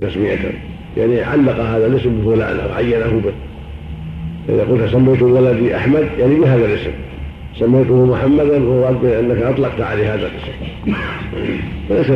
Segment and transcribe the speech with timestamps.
[0.00, 0.38] تسمية
[0.96, 3.32] يعني علق هذا الاسم بفلان أو عينه به.
[4.54, 6.90] إذا قلت سميت ولدي أحمد يعني بهذا الاسم.
[7.58, 10.52] سميته محمدا وأنك أنك أطلقت عليه هذا الاسم.
[11.88, 12.10] فليس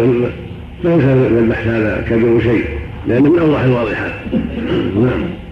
[0.85, 2.65] ليس من البحث هذا كبير شيء
[3.09, 4.13] لأنه من أوضح الواضحات.
[4.97, 5.44] نعم.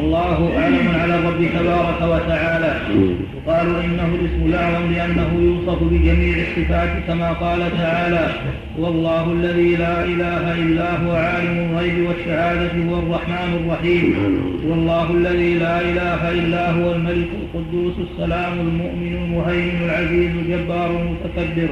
[0.00, 2.72] الله أعلم على الرب تبارك وتعالى.
[3.36, 8.28] يقال إنه الاسم الأعظم لأنه يوصف بجميع الصفات كما قال تعالى
[8.78, 14.06] هو الله الذي لا إله إلا هو عالم الغيب والشهادة هو الرحمن الرحيم.
[14.66, 21.68] هو الله الذي لا إله إلا هو الملك القدوس السلام المؤمن المهيمن العزيز الجبار المتكبر.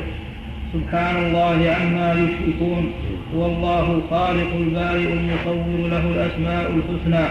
[0.75, 2.93] سبحان الله عما يشركون.
[3.37, 7.27] هو الله الخالق البارئ المصور له الأسماء الحسنى.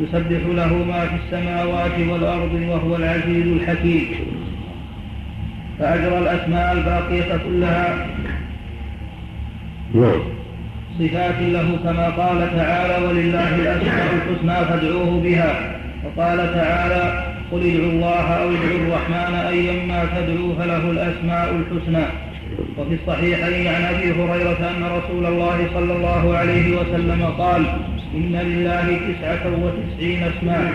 [0.00, 4.06] يسبح له ما في السماوات والأرض وهو العزيز الحكيم.
[5.78, 8.06] فأجرى الأسماء الباقية كلها.
[9.94, 10.20] نعم.
[10.98, 15.78] صفات له كما قال تعالى ولله الأسماء الحسنى فادعوه بها.
[16.04, 22.04] وقال تعالى قل ادعوا الله أو ادعوا الرحمن أيما تدعوا فله الأسماء الحسنى.
[22.78, 27.62] وفي الصحيحين عن أبي هريرة أن رسول الله صلى الله عليه وسلم قال
[28.16, 30.72] إن لله تسعة وتسعين اسماء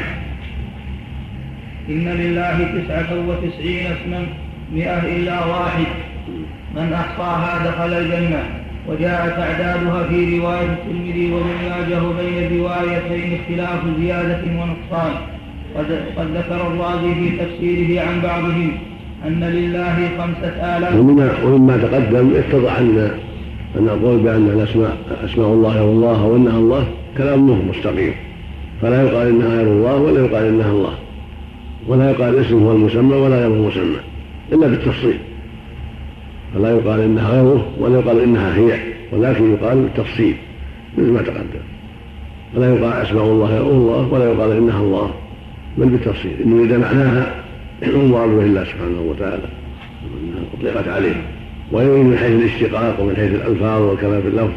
[1.89, 4.25] إن لله تسعة وتسعين اسما.
[4.73, 5.85] مئة إلا واحد.
[6.75, 8.43] من أحصاها دخل الجنة
[8.87, 15.13] وجاءت أعدادها في رواية الترمذي وابن ماجه بين الروايتين اختلاف زيادة ونقصان.
[16.17, 18.71] قد ذكر الرازي في تفسيره عن بعضهم
[19.27, 20.95] أن لله خمسة آلاف.
[21.45, 23.11] ومما تقدم اتضح أن
[23.79, 28.13] أن القول بأن الأسماء أسماء الله والله وأنها الله كلام مهم مستقيم.
[28.81, 30.93] فلا يقال إنها غير الله ولا يقال إنها الله.
[31.87, 33.99] ولا يقال الاسم هو المسمى ولا غير المسمى
[34.51, 35.17] إلا بالتفصيل.
[36.53, 38.79] فلا يقال إنها غيره ولا يقال إنها هي
[39.11, 40.35] ولكن يقال بالتفصيل
[40.97, 41.63] مثل ما تقدم.
[42.55, 45.11] ولا يقال أسماء الله غير الله ولا يقال إنها الله
[45.77, 46.31] بل بالتفصيل.
[46.45, 47.35] إن إذا معناها
[47.83, 49.43] المراد به الله سبحانه وتعالى
[50.59, 51.21] أطلقت عليه.
[51.71, 54.51] ويريد من حيث الاشتقاق ومن حيث الألفاظ والكلام في اللفظ.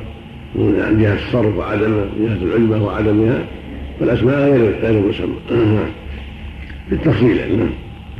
[0.54, 3.38] من جهة الصرف وعدم من جهة العلمة وعدمها
[4.00, 5.36] فالأسماء غير غير مسمى
[6.90, 7.68] بالتفصيل نعم.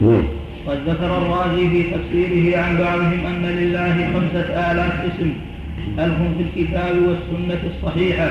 [0.00, 0.22] نعم.
[0.66, 5.32] قد ذكر الرازي في تفسيره عن بعضهم أن لله خمسة آلاف اسم
[5.98, 8.28] ألف في الكتاب والسنة الصحيحة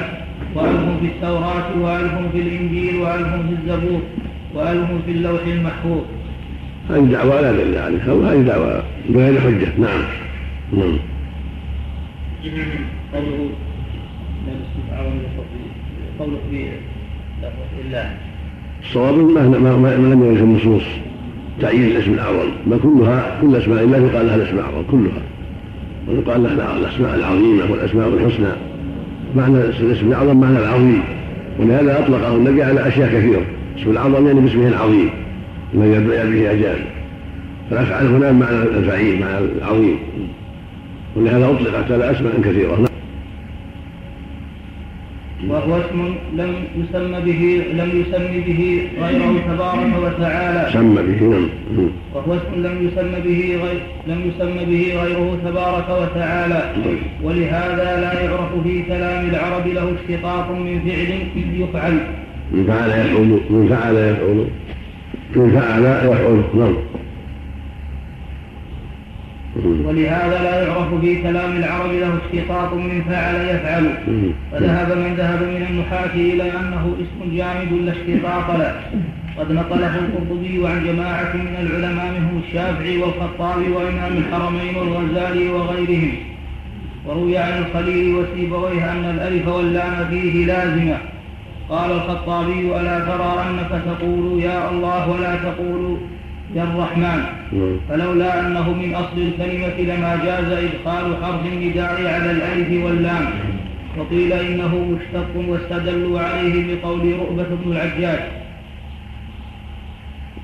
[0.56, 4.02] وألف في التوراة وألف في الإنجيل وألف في الزبور
[4.56, 6.02] وألف في اللوح المحفوظ؟
[6.90, 9.68] هذه دعوة لا دليل عليها وهذه دعوة بغير حجة.
[9.78, 10.02] نعم.
[10.74, 10.98] نعم.
[13.14, 13.50] قوله
[18.82, 20.84] في الصواب ما, ما, ما, لم يرد النصوص.
[21.62, 22.50] تعيين الاسم الأعظم.
[22.68, 25.22] بل كلها كل أسماء الله يقال لها الاسم الأعظم كلها.
[26.08, 28.48] ويقال لها الأسماء العظيمة والأسماء الحسنى.
[29.36, 31.04] معنى الاسم الأعظم معنى العظيم.
[31.60, 33.42] ولهذا اطلقه النبي على أشياء كثيرة.
[33.80, 35.10] اسم الأعظم يعني باسمه العظيم.
[35.74, 36.80] الذي يدعي به أجال
[37.70, 39.98] فالأفعال هنا معنى الفعيل معنى العظيم.
[41.16, 42.93] ولهذا أطلقت على أسماء كثيرة.
[45.50, 48.62] وهو اسم لم يسم به لم يسم به
[49.02, 50.74] غيره تبارك وتعالى.
[50.74, 51.22] سمى به
[51.76, 51.90] نعم.
[52.16, 56.62] وهو اسم لم يسم به غير لم يسم به غيره تبارك وتعالى.
[57.24, 61.12] ولهذا لا يعرف في كلام العرب له اشتقاق من فعل
[61.62, 61.96] يفعل.
[62.52, 64.46] من فعل يفعل من فعل يفعل
[65.36, 66.74] من فعل يفعل نعم.
[69.56, 73.86] ولهذا لا يعرف في كلام العرب له اشتقاق من فعل يفعل.
[74.52, 78.76] فذهب من ذهب من النحاة إلى أنه اسم جامد لا اشتقاق له.
[79.38, 86.12] قد نقله القرطبي عن جماعة من العلماء منهم الشافعي والخطابي وإمام الحرمين والغزالي وغيرهم.
[87.06, 90.98] وروي عن الخليل وسيبويه أن الألف واللام فيه لازمة.
[91.70, 95.98] قال الخطابي ألا ترى أنك تقول يا الله ولا تقول
[96.56, 97.20] يا الرحمن.
[97.90, 103.26] فلولا أنه من أصل الكلمة لما جاز إدخال حرف النداء على الألف واللام.
[103.98, 108.20] وقيل إنه مشتق واستدلوا عليه بقول رؤبة بن العجاج.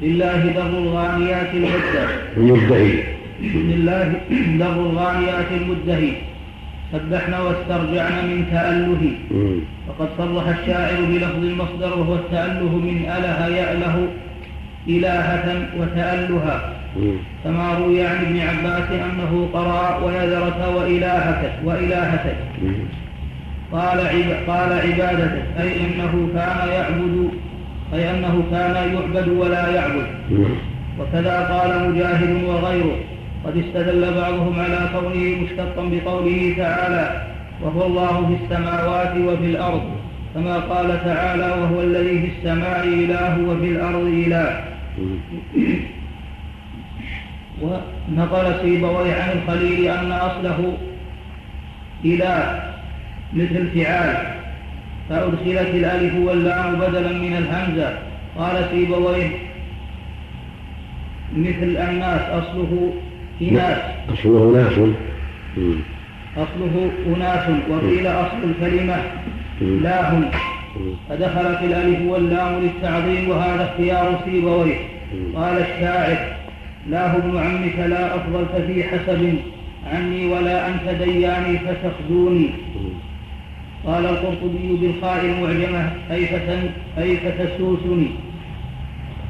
[0.01, 3.04] لله در الغانيات المدهي.
[3.44, 4.13] لله
[4.60, 6.12] در الغانيات المدهي.
[6.94, 9.04] سبحنا واسترجعنا من تأله.
[9.88, 14.07] وقد صرح الشاعر بلفظ المصدر وهو التأله من أله يأله.
[14.88, 15.48] إلهة
[15.80, 16.74] وتألها.
[17.44, 22.26] كما روي عن ابن عباس أنه قرأ ويذرة وإلهة وإلهة
[23.72, 24.00] قال
[24.48, 27.30] قال عبادته أي أنه كان يعبد
[27.94, 30.08] أي أنه كان يعبد ولا يعبد.
[31.00, 32.98] وكذا قال مجاهد وغيره.
[33.46, 37.06] قد استدل بعضهم على كونه مشتقا بقوله تعالى
[37.62, 39.81] وهو الله في السماوات وفي الأرض.
[40.39, 44.63] كما قال تعالى وهو الذي في السماء إله وفي الأرض إله.
[47.62, 50.77] ونقل سيبويه عن الخليل أن أصله
[52.06, 52.62] إله
[53.33, 54.18] مثل فعال
[55.09, 57.97] فأدخلت الألف واللام بدلا من الهمزة.
[58.38, 59.30] قال سيبويه
[61.38, 62.94] مثل الناس أصله
[63.42, 63.81] إناث
[64.13, 64.74] أصله ناس.
[66.38, 67.50] أصله أناس.
[67.69, 68.97] وقيل أصل الكلمة.
[69.61, 70.21] لاه
[71.09, 74.75] فدخلت الألف واللام للتعظيم وهذا اختيار سيبويه
[75.35, 76.17] قال الشاعر
[76.89, 79.35] لاه ابن عمك لا أفضلت في حسب
[79.94, 82.50] عني ولا أنت دياني فتخزوني
[83.85, 85.91] قال القرطبي بالخاء المعجمة
[86.97, 88.07] أي فتسوسني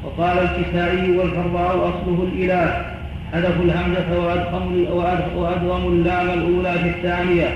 [0.04, 2.86] وقال الكسائي والفراء أصله الإله.
[3.32, 4.18] حذفوا الهمزة
[5.36, 7.48] وأدغموا اللام الأولى في الثانية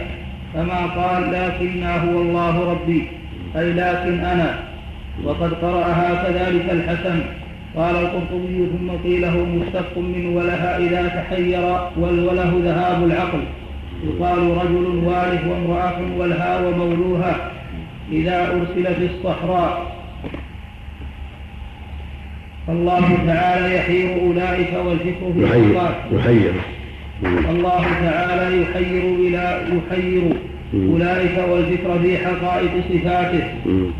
[0.54, 3.08] كما قال لكنا هو الله ربي
[3.56, 4.58] أي لكن أنا.
[5.24, 7.20] وقد قرأها كذلك الحسن.
[7.76, 11.62] قال القرطبي ثم قيل له مشتق من ولها إذا تحير
[11.96, 13.42] والوله ذهاب العقل.
[14.04, 17.36] يقال رجل وارث وامرأة والها ومولوها
[18.12, 19.94] إذا أرسل في الصحراء.
[22.66, 26.52] فالله تعالى يحير أولئك والفكر في الصفات يحير
[27.50, 30.22] الله تعالى يحير إلى يحير.
[30.74, 33.44] أولئك والذكر في حقائق صفاته.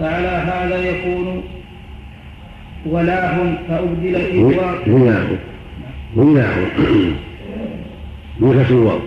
[0.01, 1.43] فعلى هذا يكون
[2.87, 5.39] ولاهم فأبدل في ولاهم
[6.17, 6.67] ولاهم
[8.71, 8.99] الواو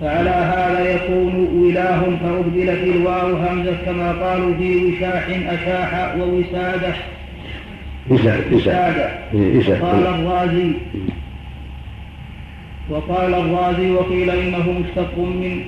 [0.00, 6.94] فعلى هذا يكون ولاة فأبدل في الواو همزة كما قالوا في وشاح أشاح ووسادة.
[8.10, 9.10] وسادة.
[9.34, 10.72] وقال الرازي.
[12.90, 15.64] وقال الرازي وقيل إنه مشتق من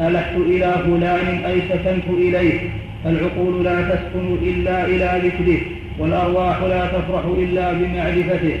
[0.00, 2.60] ألحت إلى فلان أي سكنت إليه.
[3.06, 5.60] العقول لا تسكن إلا إلى ذكره
[5.98, 8.58] والأرواح لا تفرح إلا بمعرفته.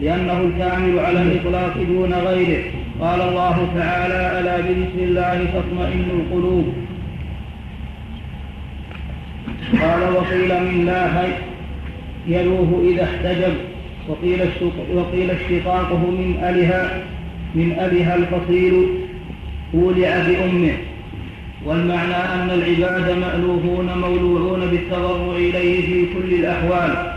[0.00, 2.62] لأنه الكامل على الإطلاق دون غيره.
[3.00, 6.74] قال الله تعالى ألا بذكر الله تطمئن القلوب.
[9.80, 11.28] قال وقيل من لا
[12.26, 13.69] يلوه إذا احتجب.
[14.10, 14.40] وقيل
[14.94, 17.02] وقيل اشتقاقه من ألها
[17.54, 18.86] من ألها الفصيل
[19.74, 20.76] أولع بأمه.
[21.64, 27.12] والمعنى أن العباد مألوفون مولوعون بالتضرع إليه في كل الأحوال.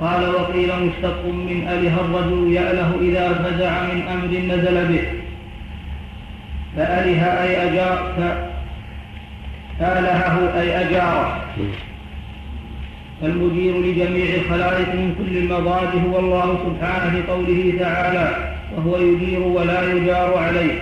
[0.00, 5.02] قال وقيل مشتق من أله الرجل يأله إذا فزع من أمر نزل به.
[6.76, 8.12] فأله أي أجار
[9.80, 11.44] آلهه أي أجاره.
[13.22, 19.92] فالمجير لجميع الخلائق من كل المضاد هو الله سبحانه في قوله تعالى وهو يجير ولا
[19.92, 20.74] يجار عليه.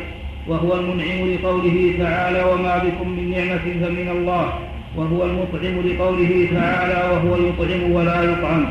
[0.48, 4.52] وهو المنعم لقوله تعالى وما بكم من نعمة فمن الله.
[4.96, 8.66] وهو المطعم لقوله تعالى وهو يطعم ولا يطعم.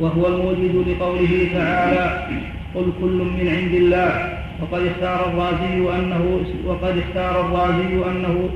[0.00, 2.28] وهو الموجد لقوله تعالى
[2.74, 4.40] قل كل من عند الله.
[4.60, 8.50] وقد اختار الرازي أنه وقد اختار الرازي أنه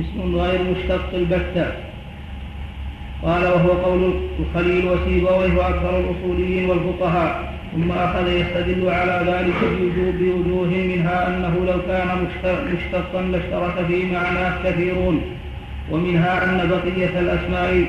[0.00, 1.89] اسم غير مشتق البتة.
[3.22, 9.54] قال وهو قول الخليل وسيبويه وأكثر الأصوليين والفقهاء ثم أخذ يستدل على ذلك
[10.20, 12.08] بوجوه منها أنه لو كان
[12.74, 15.22] مشتقا لاشترك في معناه كثيرون
[15.90, 17.86] ومنها أن بقية الأسماء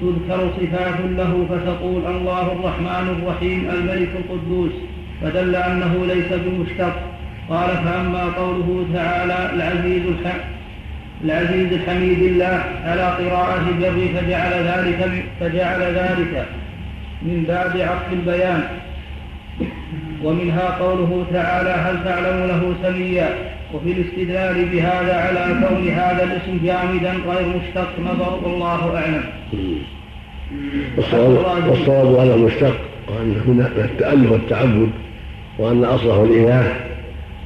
[0.00, 4.72] تذكر صفات له فتقول الله الرحمن الرحيم الملك القدوس
[5.22, 6.92] فدل أنه ليس بمشتق.
[7.48, 10.02] قال فأما قوله تعالى العزيز
[11.24, 16.46] العزيز الحميد الله على قراءة الجر فجعل ذلك فجعل ذلك
[17.22, 18.62] من باب عطف البيان.
[20.24, 23.34] ومنها قوله تعالى هل تعلم له سميا؟
[23.74, 29.24] وفي الاستدلال بهذا على كون هذا الاسم جامدا غير مشتق نظر والله أعلم.
[30.96, 32.76] والصواب على المشتق
[33.08, 34.90] وانه من التألف والتعبد
[35.58, 36.76] وأن اصله الإله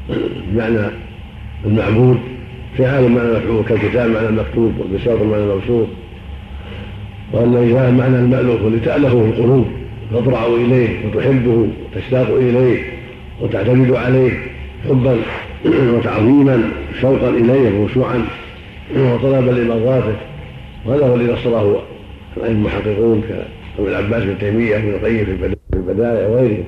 [0.09, 0.91] بمعنى
[1.65, 2.36] المعبود.
[2.79, 5.87] فعال معنى المفعول كالكتاب معنى المكتوب والبساط معنى المبسوط
[7.33, 9.67] وأن الإله معنى المألوف لتألفه القلوب
[10.13, 12.83] تضرع إليه وتحبه وتشتاق إليه
[13.41, 14.31] وتعتمد عليه
[14.89, 15.17] حبا
[15.95, 16.63] وتعظيما
[17.01, 18.25] شوقا إليه وخشوعا
[18.97, 20.17] وطلبا لمرضاته.
[20.87, 21.83] وهذا هو الذي نصره
[22.45, 26.65] المحققون كابن العباس بن تيمية وابن القيم في البدائع وغيرهم.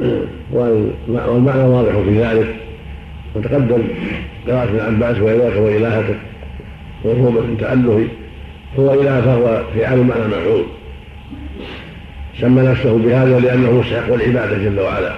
[0.52, 2.54] والمعنى واضح في ذلك.
[3.34, 3.82] وتقدم
[4.46, 6.18] قراءة ابن عباس وإلهك وإلهتك
[7.04, 8.08] وهو من تأله
[8.78, 10.64] هو إله فهو فعال معنى مفعول
[12.40, 15.12] سمى نفسه بهذا لأنه مستحق العبادة جل وعلا.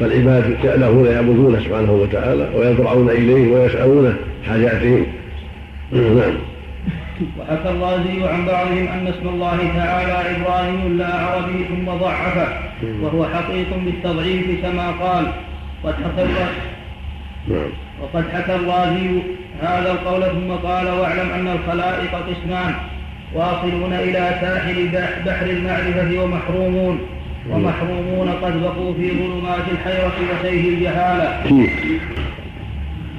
[0.00, 4.16] فالعباد يألهون يعبدونه سبحانه وتعالى ويضرعون إليه ويسألونه
[4.48, 5.06] حاجاتهم.
[5.92, 6.34] نعم.
[7.38, 12.48] وحكى الرازي عن بعضهم أن اسم الله تعالى إبراهيم لا عربي ثم ضعفه
[13.02, 15.26] وهو حقيق بالتضعيف كما قال.
[15.84, 16.22] حكى
[17.50, 17.70] نعم.
[18.02, 19.22] وقد حكى الرازي
[19.62, 22.74] هذا القول ثم قال واعلم أن الخلائق قسمان
[23.34, 24.88] واصلون إلى ساحل
[25.26, 27.00] بحر المعرفة ومحرومون.
[27.50, 31.42] ومحرومون قد بقوا في ظلمات الحيرة وتيه الجهالة.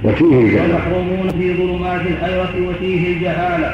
[0.04, 0.76] وتيه الجهالة.
[0.76, 3.70] ومحرومون في ظلمات الحيرة وتيه الجهالة.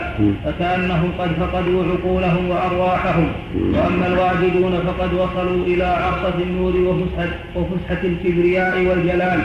[0.45, 3.27] فكأنهم قد فقدوا عقولهم وأرواحهم.
[3.73, 9.39] وأما الواجدون فقد وصلوا إلى عرصة النور وفسحة, وفسحة الكبرياء والجلال.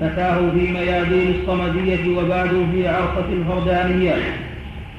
[0.00, 4.14] فتاهوا في ميادين الصمدية وبعدوا في عرصة الفردانية.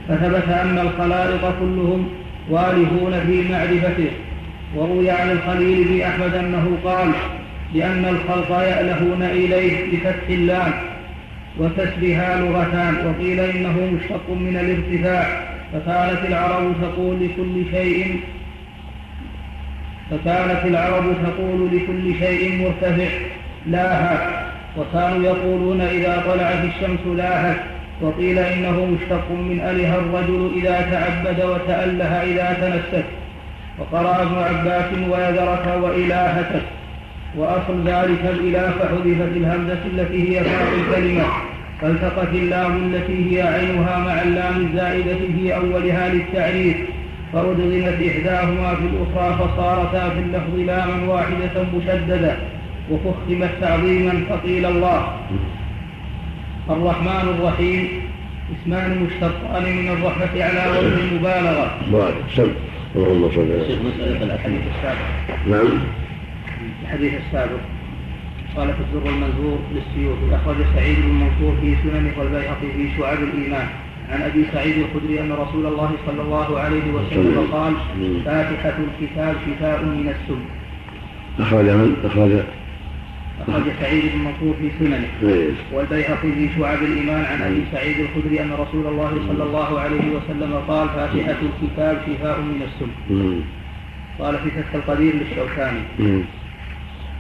[0.08, 2.08] فثبت أن الخلائق كلهم
[2.50, 4.12] والهون في معرفته.
[4.76, 7.10] وروي عن الخليل بن أحمد أنه قال
[7.76, 10.72] لأن الخلق يألهون إليه بفتح اللام
[11.60, 15.28] وكسرها لغتان وقيل إنه مشتق من الارتفاع.
[15.74, 18.20] فكانت العرب تقول لكل شيء
[20.12, 23.10] فكانت العرب تقول لكل شيء مرتفع.
[23.66, 24.48] لاها
[24.78, 27.58] وكانوا يقولون إذا طلعت الشمس لاهت.
[28.02, 33.06] وقيل إنه مشتق من أله الرجل إذا تعبد وتأله إذا تنسك
[33.80, 36.62] وقرأ ابن عباس ويذرك وإلهتك.
[37.36, 41.24] وأصل ذلك الإله فحذفت الهمزة التي هي فاء الكلمة.
[41.82, 46.78] فالتقت اللام التي هي عينها مع اللام الزائدة في أولها للتعريف.
[47.34, 52.36] فأدغمت إحداهما في الأخرى فصارتا في اللفظ لاما واحدة مشددة.
[52.92, 55.08] وفخمت تعظيما فقيل الله.
[56.70, 57.88] الرحمن الرحيم.
[58.62, 61.78] اسمان مشتقان من الرحمة على وجه المبالغة.
[61.92, 62.16] بارك
[62.96, 65.48] اللهم صل على شيخ مسألة الحديث السابق.
[65.48, 65.80] نعم.
[66.88, 67.60] الحديث السابق.
[68.56, 73.68] قال في الزر المنذور للسيوطي أخرج سعيد بن منصور في سنن والبيهقي في شعاب الإيمان.
[74.12, 77.74] عن أبي سعيد الخدري أن رسول الله صلى الله عليه وسلم قال
[78.26, 80.40] فاتحة الكتاب شفاء من السم.
[81.40, 82.32] أخرج من؟ أخرج
[83.42, 85.10] أخرج سعيد بن منصور في سننه.
[85.74, 87.26] والبيهقي في شعب الإيمان.
[87.26, 92.42] عن أبي سعيد الخدري أن رسول الله صلى الله عليه وسلم قال فاتحة الكتاب شفاء
[92.42, 92.92] من السم.
[94.20, 95.80] قال في فتح القدير للشوكاني.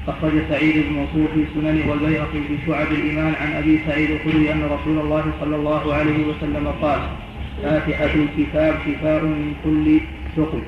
[0.07, 4.63] أخرج سعيد بن منصور في سننه والبيهقي في شعب الإيمان عن أبي سعيد الخدري أن
[4.63, 6.99] رسول الله صلى الله عليه وسلم قال
[7.63, 9.99] فاتحة الكتاب شفاء من كل
[10.35, 10.61] سقم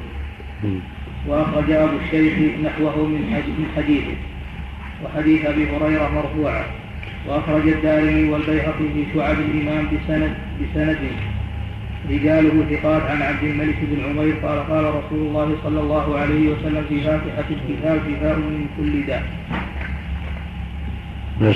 [1.27, 3.21] وأخرج أبو الشيخ نحوه من
[3.75, 4.15] حديثه.
[5.03, 6.63] وحديث أبي هريرة مرفوعا
[7.27, 10.97] وأخرج الدارمي والبيهقي في شعب الإمام بسند بسند
[12.07, 16.85] رجاله ثقات عن عبد الملك بن عمير قال قال رسول الله صلى الله عليه وسلم
[16.89, 19.23] في فاتحة الكتاب شفاء من كل داء.
[21.41, 21.55] بس.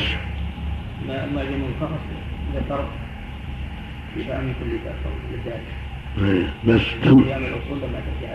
[1.07, 2.01] ما معجم الفخص
[2.55, 2.85] ذكر
[4.15, 4.95] شفاء من كل داء
[5.33, 6.47] لذلك.
[6.67, 6.81] بس.
[7.03, 7.23] تم.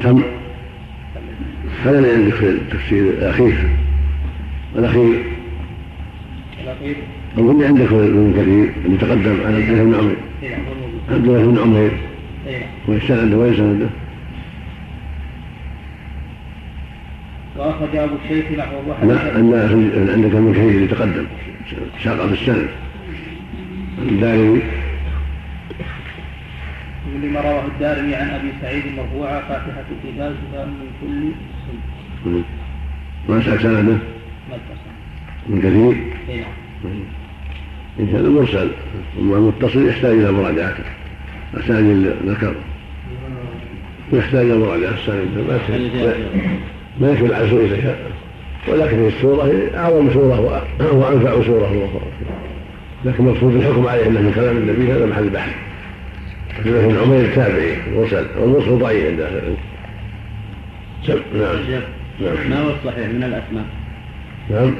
[0.00, 0.22] تم.
[1.84, 3.68] هذا عندك في التفسير الأخير.
[4.76, 5.24] الأخير.
[6.62, 6.96] الأخير.
[7.38, 10.14] أظن عندك ابن كثير اللي تقدم عن بن عمرو
[11.10, 11.92] عبد الله بن عمير
[12.88, 13.88] ويستند وين سنده؟
[17.56, 21.26] وأخرج أبو الشيخ نحو لا أن عندك ابن اللي تقدم
[22.04, 22.68] شاق في السند
[23.98, 24.62] الدارمي
[27.22, 31.32] لما رواه الدارمي عن أبي سعيد مرفوعا فاتحة الكتاب شفاء من كل
[32.24, 32.42] سن.
[33.28, 33.98] ما سأل سنده؟
[35.48, 35.96] من كثير
[36.28, 36.44] إيه.
[38.00, 38.70] إن كان مرسل
[39.20, 40.84] أما المتصل يحتاج إلى مراجعته
[41.56, 42.54] الثاني اللي ذكر.
[44.12, 44.96] يحتاج إلى مراجعة
[47.00, 47.96] ما يكفي العزو إليها
[48.68, 50.40] ولكن السورة أعظم سورة
[50.98, 52.00] وأنفع سورة
[53.04, 55.54] لكن مقصود الحكم عليه أنه من كلام النبي هذا محل بحث.
[56.58, 59.56] ابن عمير تابعي مرسل والمرسل ضعيف عند أهل العلم.
[61.08, 61.80] نعم.
[62.20, 62.50] نعم.
[62.50, 63.64] ما هو الصحيح من الأسماء؟
[64.50, 64.74] نعم.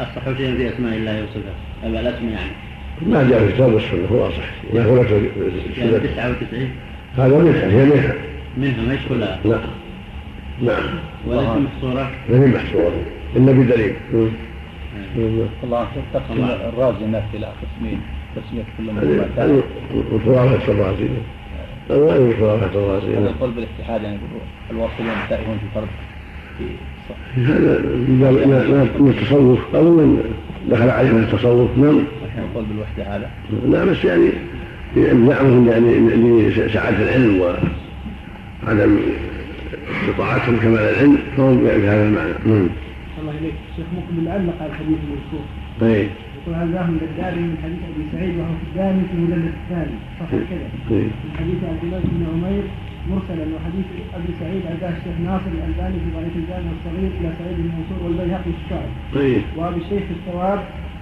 [0.00, 1.69] الصح شيء في أسماء الله وصفاته.
[1.84, 2.50] الاسم يعني.
[3.06, 5.28] ما جاء في الكتاب والسنة هو اصح ما هو يعني
[5.98, 6.70] 99
[7.16, 8.14] هذا منها هي منها.
[8.56, 9.60] منها ما كلها لا.
[10.62, 10.84] نعم.
[11.26, 12.10] وليس محصورة.
[12.30, 13.02] ما هي محصورة.
[13.36, 13.94] إلا بدليل.
[15.64, 18.00] الله تقسيم الرازي الناس إلى قسمين.
[18.36, 19.62] تسمية كل من
[22.40, 24.18] خرافة الرازي هذا القول بالاتحاد يعني
[24.70, 25.88] الواصلون تائهون في فرد
[27.36, 27.78] هذا
[28.98, 30.22] من التصوف أو من
[30.70, 31.98] دخل عليه من التصوف نعم.
[32.38, 33.30] القول بالوحدة هذا.
[33.68, 34.28] لا بس يعني
[34.96, 35.98] زعمهم يعني
[36.48, 38.96] لسعادة العلم وعدم
[40.02, 42.32] استطاعتهم كمال العلم فهم بهذا المعنى.
[43.20, 43.54] الله إليك.
[43.70, 45.44] الشيخ مقبل علق على الحديث المذكور.
[45.82, 46.08] اي
[46.42, 49.96] يقول هذا من الدارمي من حديث أبي سعيد وهو في الدارمي في المجلد الثاني.
[50.20, 50.96] صح كذا.
[50.96, 51.04] إيه.
[51.04, 52.62] من حديث عبد الله بن عمير
[53.08, 57.70] مرسلا وحديث أبي سعيد عزاه الشيخ ناصر الألباني في ضعيف الجامع الصغير إلى سعيد بن
[57.76, 60.60] منصور والبيهقي في الشعر اي وأبي الشيخ في الثواب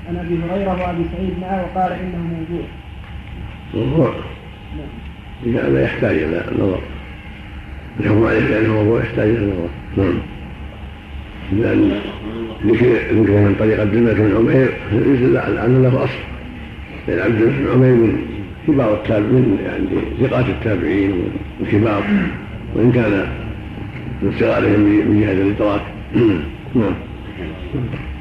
[0.09, 2.67] عن أبي هريرة وأبي سعيد معه وقال إنه موضوع
[3.75, 4.15] موضوع.
[4.77, 6.81] نعم هذا يحتاج إلى نظر.
[8.01, 9.69] الحكم عليه لأنه موضوع يحتاج إلى نظر.
[9.97, 10.19] نعم.
[11.53, 12.01] لأن
[12.67, 16.19] ذكر ذكر من طريق عبد الله بن عمير يدل على له أصل.
[17.09, 18.38] لأن عبد الله بن عمير من
[18.69, 19.87] كبار التابعين يعني
[20.29, 21.23] ثقات التابعين
[21.61, 22.03] والكبار
[22.75, 23.27] وإن كان
[24.23, 25.81] من صغارهم من جهه الإدراك.
[26.75, 26.95] نعم.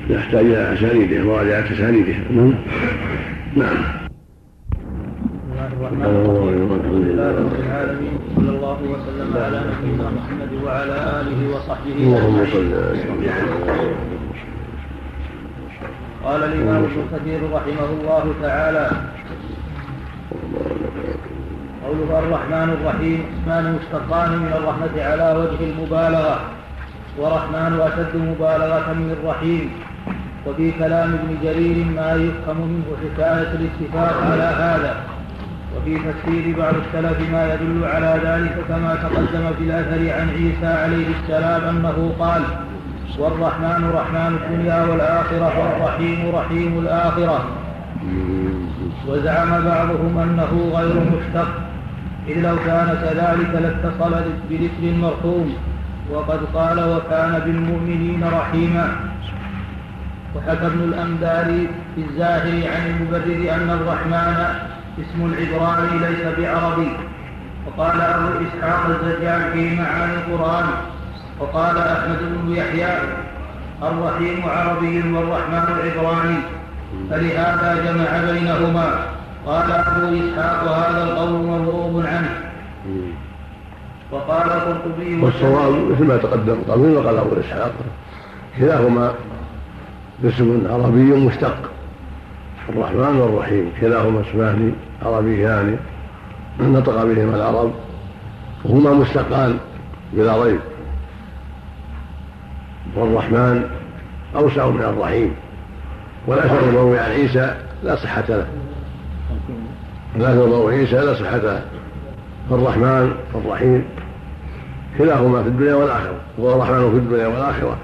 [0.10, 2.16] يحتاج إلى أسانيده مراجعة أسانيده.
[2.32, 2.54] نعم.
[3.56, 4.08] نعم.
[5.88, 6.04] بسم
[6.94, 13.48] الله رب العالمين صلى الله وسلم على نبينا محمد وعلى آله وصحبه اللهم صل على
[16.24, 18.90] قال الإمام ابن كثير رحمه الله تعالى
[21.88, 23.20] قوله الرحمن الرحيم.
[23.36, 26.40] اسمان مشتقان من الرحمة على وجه المبالغة.
[27.20, 29.70] ورحمن أشد مبالغة من رحيم
[30.46, 34.94] وفي كلام ابن جرير ما يفهم منه حكاية الاتفاق على هذا.
[35.76, 41.08] وفي تفسير بعض السلف ما يدل على ذلك كما تقدم في الأثر عن عيسى عليه
[41.18, 42.42] السلام أنه قال
[43.20, 47.40] والرحمن رحمن الدنيا والآخرة والرحيم رحيم الآخرة.
[49.08, 51.67] وزعم بعضهم أنه غير مشتق.
[52.28, 54.14] إذ لو كان كذلك لاتصل
[54.50, 55.58] بذكر المرحوم
[56.12, 58.96] وقد قال وكان بالمؤمنين رحيما.
[60.36, 64.38] وحكى ابن الأنباري في الزاهر عن المبرر أن الرحمن
[65.02, 66.92] اسم العبراني ليس بعربي.
[67.68, 70.66] وقال أبو إسحاق الزجاج في معاني القرآن.
[71.40, 72.94] وقال أحمد بن يحيى
[73.84, 76.38] الرحيم عربي والرحمن عبراني
[77.10, 79.17] فلهذا جمع بينهما.
[79.48, 82.30] قال أبو إسحاق هذا القول مضروب عنه.
[84.12, 87.72] وقال القرطبي والصواب مثل ما تقدم قبل وقال أبو اسحاق
[88.60, 89.14] كلاهما
[90.26, 91.58] اسم عربي مشتق
[92.70, 93.72] الرحمن والرحيم.
[93.82, 94.74] كلاهما اسمان
[95.06, 95.78] عربيان
[96.60, 97.72] نطق بهما العرب
[98.66, 99.58] وهما مشتقان
[100.14, 100.60] بلا ريب.
[102.96, 103.70] والرحمن
[104.36, 105.36] أوسع من الرحيم
[106.28, 108.48] والاثر المروي عن عيسى لا صحة له.
[110.16, 111.62] المروي عن عيسى لا صحة له
[112.50, 113.84] فالرحمن والرحيم
[114.98, 117.78] كلاهما في الدنيا والآخرة هو الرحمن في الدنيا والآخرة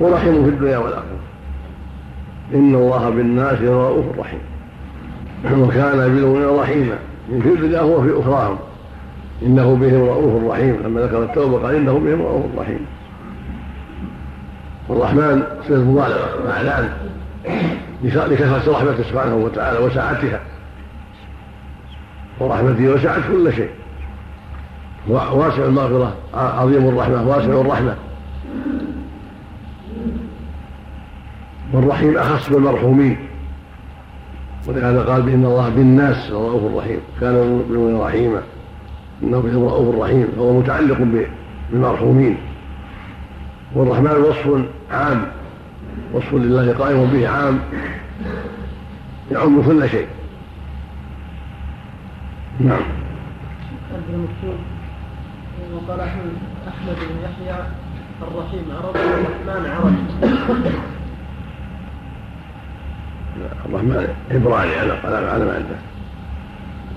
[0.00, 1.18] ورحيم في الدنيا والآخرة.
[2.54, 4.40] إن الله بالناس رؤوف رحيم.
[5.44, 8.58] وكان بالمؤمنين رحيما في الدنيا هو في أخراهم.
[9.42, 10.76] إنه بهم رؤوف رحيم.
[10.84, 12.86] لما ذكر التوبة قال إنه بهم رؤوف رحيم.
[14.88, 16.88] والرحمن صفة مبالغة معناه
[18.04, 20.40] لكثرة رحمته سبحانه وتعالى وسعتها
[22.40, 23.70] ورحمته وسعت كل شيء.
[25.08, 27.94] واسع المغفرة عظيم الرحمة واسع الرحمة.
[31.72, 33.16] والرحيم أخص بالمرحومين.
[34.68, 37.00] ولهذا قال بإن الله بالناس رؤوف رحيم.
[37.20, 37.32] كان
[37.68, 38.42] بالمؤمنين رحيما.
[39.22, 40.98] إنه بهم رؤوف رحيم فهو متعلق
[41.72, 42.36] بالمرحومين.
[43.74, 45.26] والرحمن وصف عام.
[46.12, 47.58] وصف لله قائم به عام
[49.32, 50.06] يعم كل شيء.
[52.60, 52.82] نعم.
[55.74, 56.32] وقال احمد
[56.68, 57.58] احمد بن يحيى
[58.22, 60.02] الرحيم عربي والرحمن عربي
[63.66, 65.76] الرحمن عبراني على على على ما عنده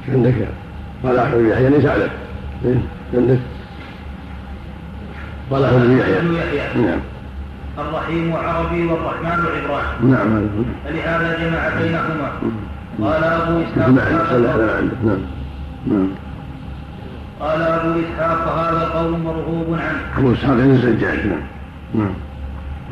[0.09, 0.47] عندك
[1.03, 2.09] قال أحمد بن يحيى ليس اعلم
[3.13, 3.39] عندك.
[5.51, 6.81] قال أحمد بن يحيى.
[6.81, 6.99] نعم.
[7.79, 10.41] الرحيم عربي والرحمن عبراني نعم
[10.85, 12.31] فلهذا جمع بينهما.
[13.01, 13.97] قال أبو إسحاق نعم
[15.03, 15.19] نعم
[15.87, 16.07] نعم
[17.39, 20.01] قال أبو إسحاق هذا قول مرغوب عنه.
[20.17, 21.39] أبو إسحاق بن الزجاج نعم.
[21.95, 22.13] نعم.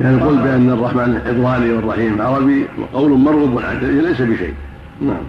[0.02, 4.54] يعني قل بأن الرحمن عبراني والرحيم عربي قول مرغوب عنه ليس بشيء.
[5.02, 5.24] نعم.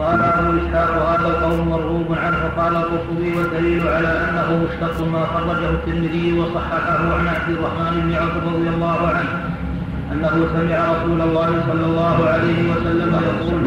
[0.00, 2.36] قال أبو إسحاق هذا القول مرغوب عنه.
[2.44, 8.34] وقال القرطبي والدليل على أنه مشتق ما خرجه الترمذي وصححه عن عبد الرحمن بن عوف
[8.54, 9.32] رضي الله عنه
[10.12, 13.62] أنه سمع رسول الله صلى الله عليه وسلم يقول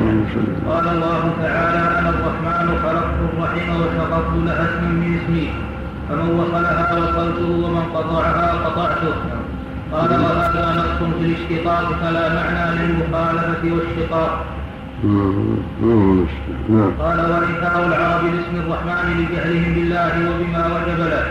[0.69, 5.47] قال الله تعالى أنا الرحمن خلقت الرحم وشققت لها اسما من اسمي
[6.09, 9.15] فمن وصلها وصلته ومن قطعها قطعته.
[9.93, 14.45] قال وهذا نص في الاشتقاق فلا معنى للمخالفة والشقاق.
[16.99, 21.25] قال وإنكار العرب لاسم الرحمن لجهلهم بالله وبما وجب له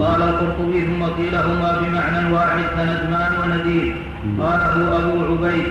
[0.00, 3.94] قال القرطبي ثم قيل هما بمعنى واحد كندمان ونديم
[4.40, 5.66] قاله أبو عبيد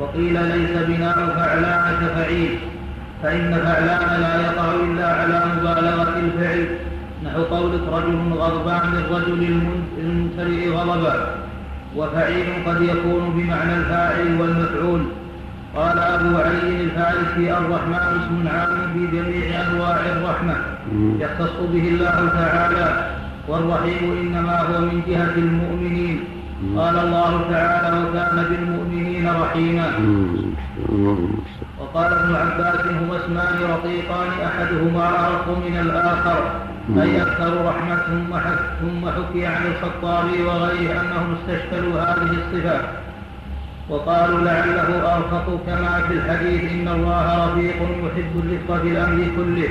[0.00, 2.58] وقيل ليس بناء فعلان كفعيل
[3.22, 6.66] فإن فعلان لا يقع إلا على مبالغة الفعل
[7.24, 9.40] نحو قولك رجل غضبان للرجل
[10.00, 11.14] المنترئ غضبا
[11.96, 15.00] وفعيل قد يكون بمعنى الفاعل والمفعول.
[15.76, 20.56] قال أبو علي الفارسي الرحمن اسم عام في جميع أنواع الرحمة.
[21.20, 23.06] يختص به الله تعالى.
[23.48, 26.24] والرحيم إنما هو من جهة المؤمنين.
[26.76, 29.88] قال الله تعالى وكان بالمؤمنين رحيما.
[31.80, 36.69] وقال ابن عباس هما اسمان رقيقان أحدهما أرق من الآخر.
[36.98, 37.96] أي أكثر رحمة
[38.80, 42.84] ثم حكي عن الخطابي وغيره أنهم استشكلوا هذه الصفات
[43.88, 49.68] وقالوا لعله أرفق كما في الحديث إن الله رفيق يحب الرفق في الأمر كله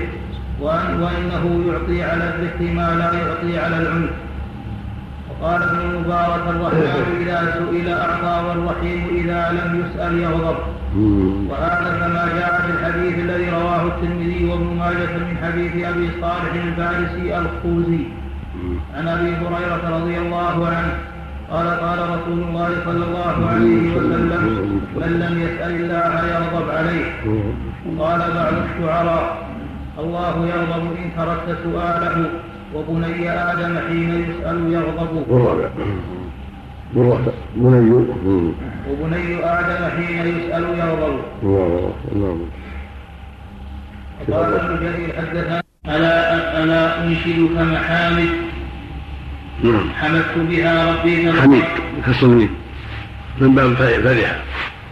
[0.62, 4.10] وأن وإنه يعطي على الرفق ما لا يعطي على العنف.
[5.30, 10.58] وقال ابن المبارك الرحمن إذا سئل أعطى والرحيم إذا لم يسأل يغضب.
[11.50, 17.38] وهذا كما جاء في الحديث الذي رواه الترمذي وابن ماجه من حديث أبي صالح الفارسي
[17.38, 18.04] الخوزي.
[18.98, 20.92] عن أبي هريرة رضي الله عنه
[21.52, 24.44] قال قال رسول الله صلى الله عليه وسلم
[24.96, 27.06] من لم يسأل الله يغضب عليه.
[28.00, 29.26] قال بعض الشعراء
[30.00, 32.30] الله يغضب إن تركت سؤاله
[32.76, 35.14] وبني آدم حين يسأل يغضب
[36.96, 37.92] بني
[38.90, 41.20] وبني آدم حين يسأل يغضب
[42.16, 42.40] نعم.
[44.32, 48.30] قال ابن جرير حدثنا ألا ألا أنشدك محامد؟
[49.64, 49.90] نعم.
[50.02, 51.64] حمدت بها ربي حميد
[52.06, 52.50] كالصميم
[53.42, 54.36] من باب فرحة.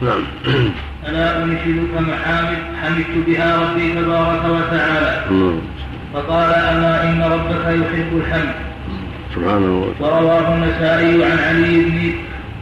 [0.02, 0.24] نعم.
[1.08, 5.26] ألا أنشدك محامد؟ حمدت بها ربي تبارك وتعالى.
[5.32, 5.60] نعم.
[6.14, 8.67] فقال أما إن ربك يحب الحمد.
[9.38, 10.16] سبحانه وتعالى.
[10.16, 11.98] ورواه النسائي عن علي بن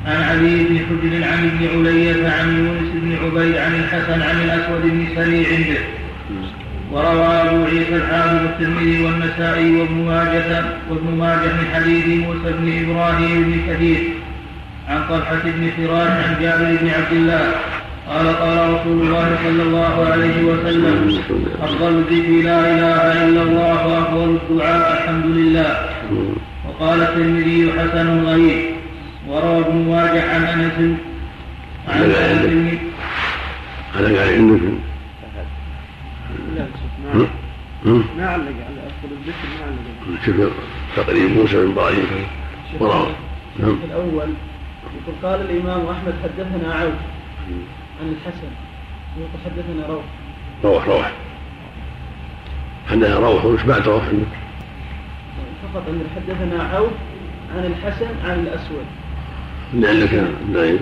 [0.05, 4.83] عن علي بن حجر عن ابن علية عن يونس بن عبيد عن الحسن عن الأسود
[4.83, 5.79] بن سريع به.
[6.91, 13.43] وروى أبو عيسى الحافظ الترمذي والنسائي وابن ماجة وابن ماجة من حديث موسى بن إبراهيم
[13.43, 14.01] بن كثير
[14.89, 17.45] عن طلحة بن فراش عن جابر بن عبد الله.
[18.09, 21.19] قال قال رسول الله صلى الله عليه وسلم
[21.63, 25.71] أفضل الذكر لا إله إلا الله وأفضل الدعاء الحمد لله.
[26.79, 28.75] وقال الترمذي حسن غريب
[29.27, 30.99] وروى ابن ماجه عن أنس.
[31.87, 32.79] عن أنس
[33.95, 34.61] هذا قال عندك
[38.17, 40.25] ما علق على أفضل الذكر ما علق.
[40.25, 40.35] شوف
[40.95, 42.05] تقريب موسى بن إبراهيم.
[42.79, 43.07] وروى
[43.59, 43.77] نعم.
[43.83, 44.29] الأول
[44.95, 46.93] يقول قال الإمام أحمد حدثنا عوف
[48.01, 48.51] عن الحسن.
[49.17, 50.03] يقول حدثنا روح.
[50.63, 51.11] روح روح.
[52.89, 54.44] حدثنا روح وش بعد روح؟ عندك؟
[55.75, 56.91] فقط أن حدثنا عوف
[57.55, 58.85] عن الحسن عن الأسود.
[59.73, 60.09] اللي عندك
[60.53, 60.81] ضعيف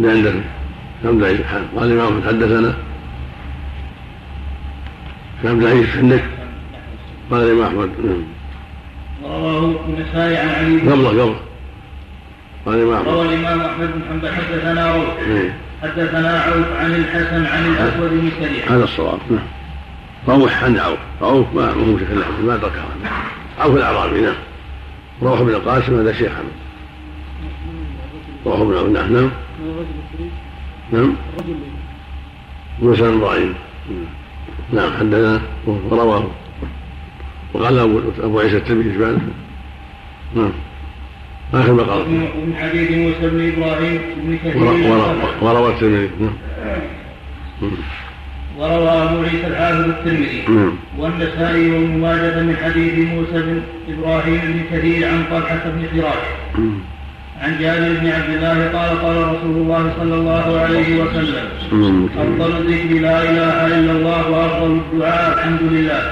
[0.00, 0.34] اللي عندك
[1.02, 1.40] كم ضعيف
[1.76, 2.74] قال الإمام حدثنا.
[5.42, 6.24] كم ضعيف عندك.
[7.30, 8.22] قال الإمام أحمد نعم.
[9.22, 10.90] ورواه النسائي عن علي.
[10.90, 11.36] قبله قبله
[12.66, 14.28] قال الإمام أحمد روى الإمام أحمد بن حنبل.
[14.28, 15.54] حدثنا روح إيه.
[15.82, 19.18] حدثنا عوف عن الحسن عن الأسود بن سريع هذا الصواب.
[19.30, 20.40] نعم.
[20.40, 20.98] روح عن عوف.
[21.22, 22.08] عوف ما هو شيخ
[22.44, 22.84] ما ذكر
[23.60, 24.34] عوف الأعرابي نعم.
[25.22, 26.52] روح بن القاسم هذا شيخ حمد
[28.46, 29.12] روح بن عوف نعم.
[29.12, 29.30] نعم.
[30.92, 31.14] نعم
[32.82, 33.54] موسى بن إبراهيم.
[34.72, 36.26] نعم حدثنا ورواه.
[37.54, 37.78] وقال
[38.22, 38.96] أبو عيسى الترمذي إيش
[40.34, 40.52] نعم.
[41.54, 42.00] آخر ما قال.
[42.00, 44.62] ومن حديث موسى بن إبراهيم بن كثير.
[45.42, 46.32] وروى الترمذي نعم.
[48.58, 50.42] وروى أبو عيسى الحافظ الترمذي.
[50.98, 56.24] والنسائي وابن ماجه من حديث موسى بن إبراهيم بن كثير عن طلحة بن فراش
[57.42, 61.46] عن جابر بن عبد الله قال قال رسول الله صلى الله عليه وسلم
[62.18, 66.02] أفضل الذكر لا إله إلا الله وأفضل الدعاء الحمد لله.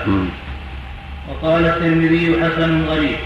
[1.29, 3.19] وقال الترمذي حسن غريب.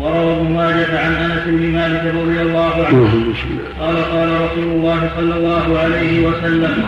[0.00, 3.34] وروى ابن ماجه عن انس بن مالك رضي الله عنه.
[3.80, 6.84] قال قال رسول الله صلى الله عليه وسلم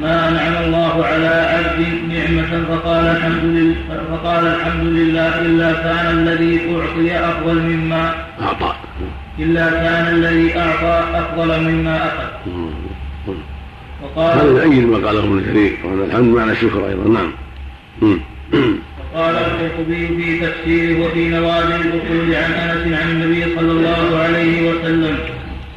[0.00, 3.74] ما انعم الله على عبد نعمة فقال الحمد لله
[4.10, 8.74] فقال الحمد لله إلا كان الذي أعطي أفضل مما أعطى.
[9.38, 12.50] إلا كان الذي أعطى أفضل مما أخذ.
[14.02, 17.08] وقال هذا يؤيد ما قاله ابن كثير وهذا الحمد معنى الشكر أيضا.
[17.08, 17.30] نعم.
[19.14, 25.16] وقال القرطبي في تفسيره وفي نوادر الاصول عن أنس عن النبي صلى الله عليه وسلم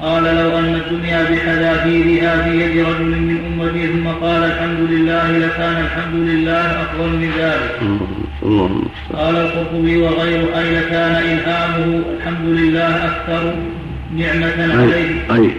[0.01, 5.85] قال لو أن الدنيا بحذافيرها في يد رجل من أمتي ثم قال الحمد لله لكان
[5.85, 7.79] الحمد لله أفضل من ذلك.
[9.13, 13.53] قال القرطبي وغيره أي لكان إلهامه الحمد لله أكثر
[14.17, 15.09] نعمة عليه.
[15.35, 15.51] أي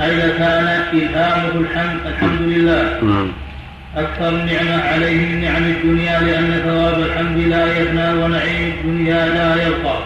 [0.00, 2.98] أي لكان إلهامه الحمد الحمد لله.
[3.96, 9.98] أكثر النعمة عليه من نعم الدنيا لأن ثواب الحمد لا يفنى ونعيم الدنيا لا يبقى.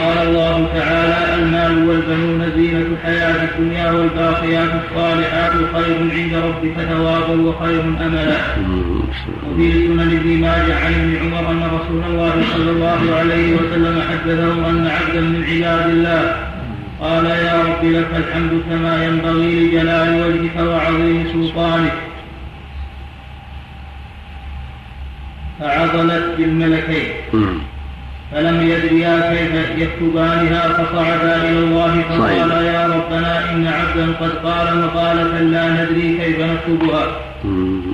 [0.00, 7.80] قال الله تعالى المال والبنون زينة الحياة الدنيا والباقيات الصالحات خير عند ربك ثوابا وخير
[7.80, 8.36] أملا.
[9.50, 14.70] وفي سنن ابن ماجه عن ابن عمر أن رسول الله صلى الله عليه وسلم حدثه
[14.70, 16.36] أن عبدا من عباد الله
[17.00, 21.92] قال يا رب لك الحمد كما ينبغي لجلال وجهك وعظيم سلطانك.
[25.60, 27.08] فعضلت بالملكين.
[28.32, 35.40] فلم يدريا كيف يكتبانها فصعدا إلى الله فقال يا ربنا إن عبدا قد قال مقالة
[35.40, 37.06] لا ندري كيف نكتبها.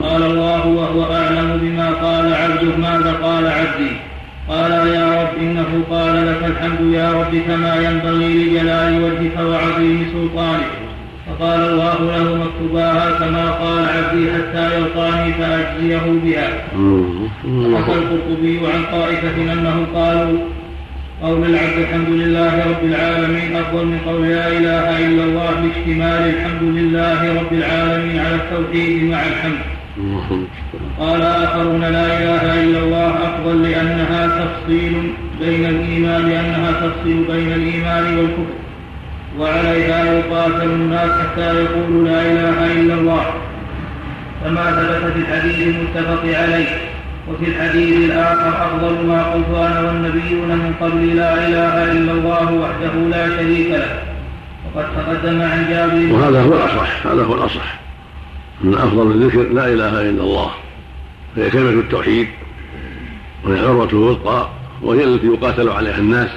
[0.02, 3.92] قال الله وهو أعلم بما قال عبده ماذا قال عبدي؟
[4.48, 10.72] قال يا رب إنه قال لك الحمد يا رب كما ينبغي لجلال وجهك وعظيم سلطانك.
[11.42, 16.48] فقال الله له مكتوباها كما قال عبدي حتى يلقاني فأجزيه بها.
[17.74, 20.38] وحكى القرطبي عن طائفة أنهم قالوا
[21.22, 26.62] قول العبد الحمد لله رب العالمين أفضل من قول لا إله إلا الله باشتمال الحمد
[26.62, 29.62] لله رب العالمين على التوحيد مع الحمد.
[31.00, 34.94] قال آخرون لا إله إلا الله أفضل لأنها تفصيل
[35.40, 38.56] بين الإيمان لأنها تفصيل بين الإيمان والكفر.
[39.38, 43.24] وعليها يقاتل الناس حتى يقولوا لا إله إلا الله.
[44.44, 46.68] كما ثبت في الحديث المتفق عليه.
[47.28, 53.08] وفي الحديث الآخر أفضل ما قلت أنا والنبيون من قبل لا إله إلا الله وحده
[53.10, 54.02] لا شريك له.
[54.74, 57.80] وقد تقدم عن جابر وهذا هو الأصح هذا هو الأصح.
[58.60, 60.50] من أفضل الذكر لا إله إلا الله.
[61.36, 62.28] فهي كلمة التوحيد
[63.44, 64.48] وهي العروه الوثقى
[64.82, 66.30] وهي التي يقاتل عليها الناس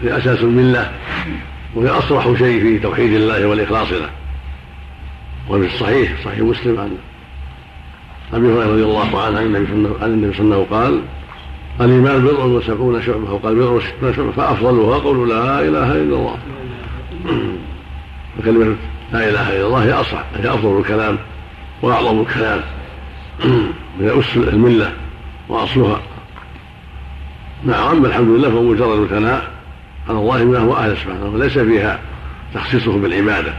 [0.00, 0.90] في أساس الملة.
[1.74, 4.10] وهي أصرح شيء في توحيد الله والإخلاص له.
[5.48, 6.96] وفي الصحيح صحيح مسلم عن
[8.34, 11.02] أبي هريرة رضي الله عنه عن النبي صلى الله عليه وسلم قال
[11.80, 13.32] الإيمان بضع وسبعون شعبة.
[13.32, 14.32] وقال بضع وستون شعبة.
[14.32, 16.38] فأفضلها قول لا إله إلا الله.
[18.38, 18.76] فكلمة
[19.12, 21.18] لا إله إلا الله هي أصح هي أفضل الكلام
[21.82, 22.60] وأعظم الكلام.
[24.00, 24.92] هي أس الملة
[25.48, 26.00] وأصلها.
[27.64, 29.50] نعم الحمد لله فهو مجرد الثناء
[30.08, 31.98] على الله ما هو أهل سبحانه وليس فيها
[32.54, 33.52] تخصيصه بالعبادة.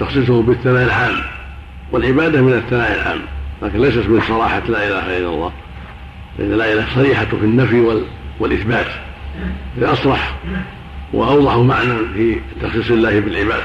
[0.00, 1.16] تخصيصه بالثناء العام.
[1.92, 3.20] والعبادة من الثناء العام
[3.62, 5.52] لكن ليست من صراحة لا إله إلا الله.
[6.38, 8.04] لأن لا إله صريحة في النفي
[8.40, 8.86] والإثبات.
[9.78, 10.34] هي أصرح
[11.12, 13.62] وأوضح معنى في تخصيص الله بالعبادة.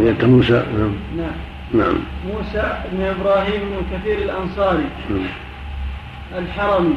[0.00, 0.92] هي موسى؟ نعم.
[1.16, 1.32] نعم.
[1.74, 1.94] نعم.
[2.26, 4.84] موسى بن إبراهيم بن كثير الأنصاري.
[5.10, 5.26] نعم.
[6.38, 6.94] الحرمي.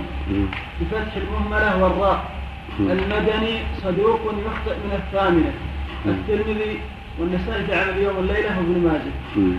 [0.82, 2.35] بفتح المهملة والراء.
[2.80, 5.54] المدني صدوق يخطئ من الثامنة.
[6.06, 6.80] الترمذي
[7.20, 9.56] والنسائي جعل اليوم الليلة وابن ماجه.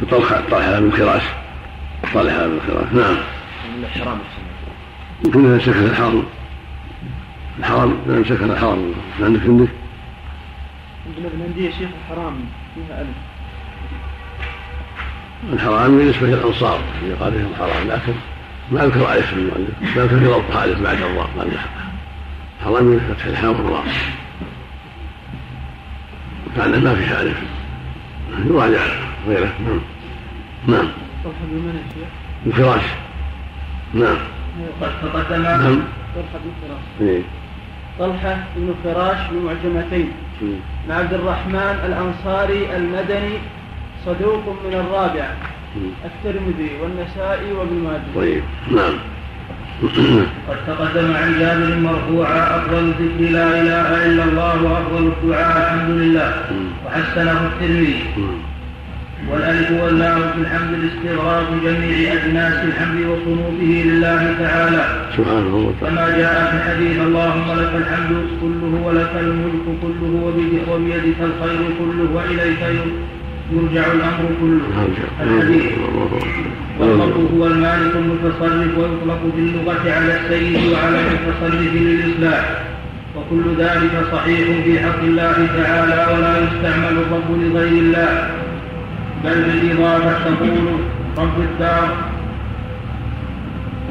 [0.00, 1.22] شو طلحة طلحة بن خراش
[2.14, 3.16] طلحة بن خراش نعم.
[3.82, 4.18] الحرام
[5.24, 6.24] يمكن سكن الحرم.
[7.58, 8.94] الحرم نعم سكن الحرم.
[9.20, 9.68] عندك عندك؟
[11.46, 12.34] عندي يا شيخ الحرام
[12.74, 13.16] فيها ألف.
[15.52, 18.12] الحرام بالنسبة للأنصار يقال لهم الحرام لكن
[18.72, 19.96] ما أذكر ألف المؤلف.
[19.96, 21.28] ما أذكر ضبط ألف بعد الله
[22.64, 23.84] حرام من فتح الحاء والراء
[26.56, 27.36] كان ما في ألف
[28.46, 28.80] يراجع
[29.28, 29.52] غيره.
[29.66, 29.80] نعم.
[30.68, 30.88] نعم.
[31.24, 31.80] طلحة بن من
[32.46, 32.82] الفراش
[33.94, 34.16] نعم.
[34.80, 35.82] تقدم نعم.
[36.14, 37.22] طلحة بن فراش إيه.
[37.98, 43.38] طلحة بن فراش بمعجمتين بن عبد الرحمن الأنصاري المدني
[44.06, 45.36] صدوق من الرابعة
[46.04, 48.02] الترمذي والنسائي وابن ماجه.
[48.14, 48.42] طيب.
[48.70, 48.94] نعم.
[50.48, 56.30] قد تقدم عن جابر مرفوعا أفضل الذكر لا إله إلا الله وأفضل الدعاء الحمد لله.
[56.86, 58.04] وحسنه الترمذي.
[59.30, 64.84] والألف واللام في الحمد لاستغراق جميع أجناس الحمد وصنوفه لله تعالى.
[65.16, 65.96] سبحانه وتعالى.
[65.96, 70.12] كما جاء في حديث اللهم لك الحمد كله ولك الملك كله
[70.70, 72.60] وبيدك الخير كله وإليك
[73.52, 74.66] يرجع الأمر كله.
[75.20, 75.64] الحديث.
[76.80, 82.44] والرب هو المالك المتصرف ويطلق في اللغة على السيد وعلى المتصرف للاصلاح
[83.16, 88.30] وكل ذلك صحيح في حق الله تعالى ولا يستعمل الرب لغير الله.
[89.24, 90.66] بل بالإضافة تقول
[91.18, 91.96] رب الدار.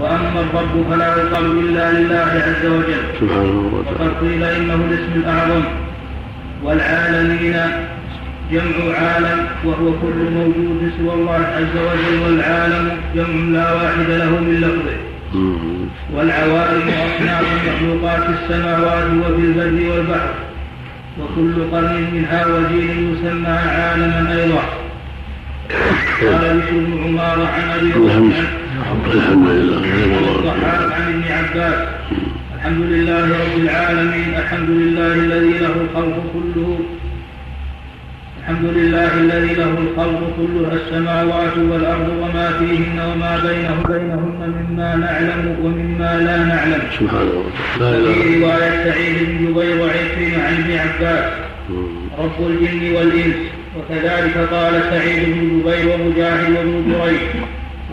[0.02, 3.04] وأما الرب فلا يقال إلا لله عز وجل.
[3.20, 4.00] سبحانه وتعالى.
[4.00, 5.64] وقد قيل إنه الاسم الأعظم.
[6.64, 7.56] والعالمين
[8.52, 14.56] جمع عالم وهو كل موجود سوى الله عز وجل والعالم جمع لا واحد له من
[14.62, 14.98] لفظه.
[16.14, 20.34] والعوالم أصناف مخلوقات السماوات وفي البر والبحر.
[21.20, 24.64] وكل قرن منها وجيل يسمى عالما أيضا.
[26.22, 28.34] قال بشر بن عمار عن أبي الحمد
[29.48, 29.80] لله.
[30.96, 31.88] عن ابن عباس
[32.56, 36.80] الحمد لله رب العالمين الحمد لله الذي له الخلق كله
[38.40, 45.56] الحمد لله الذي له الخلق كلها السماوات والأرض وما فيهن وما بينه بينهن مما نعلم
[45.64, 46.82] ومما لا نعلم.
[47.00, 51.26] سبحانه وتعالى وفي رواية سعيد بن جبير وعكرمة عن ابن عباس.
[52.20, 53.36] رب الجن والإنس.
[53.78, 57.22] وكذلك قال سعيد بن جبير ومجاهد وابن جريج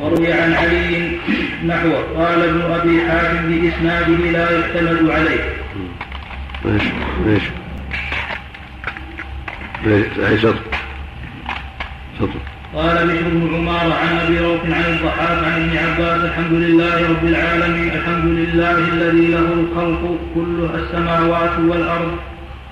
[0.00, 1.18] وروي عن علي
[1.66, 2.02] نحوه.
[2.16, 5.44] قال ابن أبي حاتم بإسناده لا يعتمد عليه.
[6.66, 6.82] إيش
[7.28, 7.42] إيش
[9.84, 10.54] اي سطر
[12.18, 12.40] سطر
[12.74, 17.24] قال بشر بن عمار عن أبي روح عن الضحاك عن ابن عباس الحمد لله رب
[17.24, 22.12] العالمين الحمد لله الذي له الخلق كلها السماوات والأرض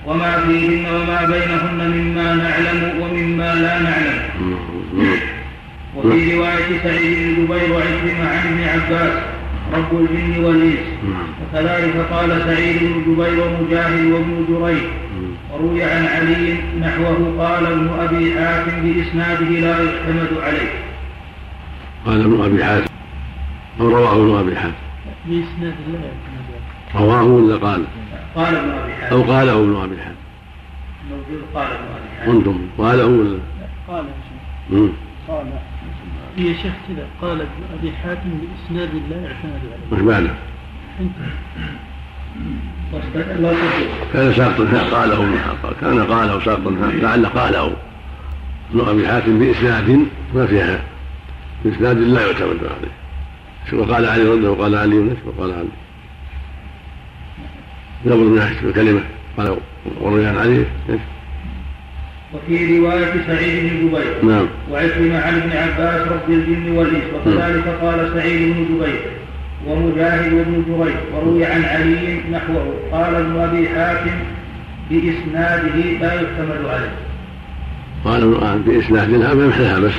[0.05, 4.19] وما فيهن وما بينهن مما نعلم ومما لا نعلم.
[5.95, 9.13] وفي رواية سعيد بن جبير وعكرمة عن ابن عباس
[9.73, 10.79] رب الجن والإنس
[11.41, 14.83] وكذلك قال سعيد بن جبير ومجاهد وابن جريج
[15.53, 20.71] وروي عن علي نحوه قال ابن أبي حاتم بإسناده لا يعتمد عليه.
[22.05, 22.93] قال ابن أبي حاتم
[23.79, 24.75] أو رواه ابن أبي حاتم.
[25.25, 26.45] باسناد لا يعتمد
[26.95, 27.05] عليه.
[27.05, 27.83] رواه ولا قال؟
[28.35, 29.15] قال ابن أبي حاتم.
[29.15, 30.15] أو قاله ابن أبي حاتم.
[31.09, 32.31] موجود قال ابن أبي حاتم.
[32.31, 33.39] وأنتم قاله ولا؟
[33.87, 34.13] قال يا
[34.69, 34.91] شيخ.
[35.27, 35.45] قال
[36.37, 39.91] يا شيخ كذا قال ابن أبي حاتم بإسناد لا يعتمد عليه.
[39.91, 40.29] وش معنى؟
[44.13, 45.37] كان ساقطا قاله ابن
[45.81, 47.75] كان قاله ساقطا لعل قاله.
[48.71, 50.79] ابن أبي حاتم بإسناد ما فيها
[51.65, 52.91] بإسناد لا يعتمد عليه.
[53.69, 55.67] شو قال علي رده وقال علي ونفسه وقال علي.
[58.05, 59.01] قبل من الكلمة
[59.37, 59.57] قال
[60.01, 60.65] وروي عن علي
[62.35, 64.15] وفي رواية سعيد بن جبير.
[64.23, 64.47] نعم.
[64.71, 68.99] وعكرمة عن ابن عباس رب الجن والإنس وكذلك قال سعيد بن جبير
[69.67, 72.73] ومجاهد وابن جريج وروي عن علي نحوه.
[72.91, 74.11] قال ابن أبي حاتم
[74.89, 76.95] بإسناده لا يعتمد عليه.
[78.05, 78.23] قال
[79.33, 79.93] ما مثلها بس.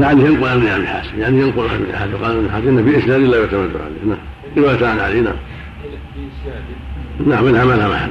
[0.00, 1.20] يعني ينقل عن ابن حاتم.
[1.20, 2.24] يعني ينقل عن ابن حاتم.
[2.24, 4.04] قال ابن حاتم باسناد لا يعتمد عليه.
[4.06, 4.18] نعم.
[4.56, 5.34] رواية عن علي نعم.
[7.26, 8.10] نعم منها ما لها محل.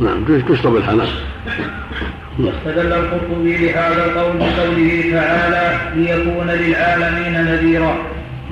[0.00, 1.08] نعم تشطب الحنان.
[2.38, 7.96] واستدل القرطبي لهذا القول بقوله تعالى ليكون للعالمين نذيرا.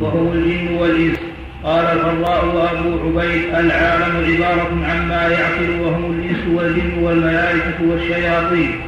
[0.01, 1.19] وهم الجن والإنس.
[1.65, 8.81] قال الفراء وأبو عبيد العالم عبارة عما يعقل وهم الإنس والجن والملائكة والشياطين.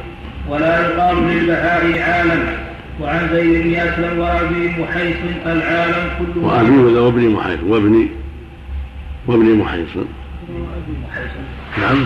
[0.49, 2.57] ولا يقال للبهاء عالم.
[3.01, 7.59] وعن زيد بن أسلم وأبي محيص العالم كله وأبي ولا وابن محيص.
[7.67, 8.07] وابن
[9.27, 9.89] وابن محيص.
[11.81, 12.05] نعم.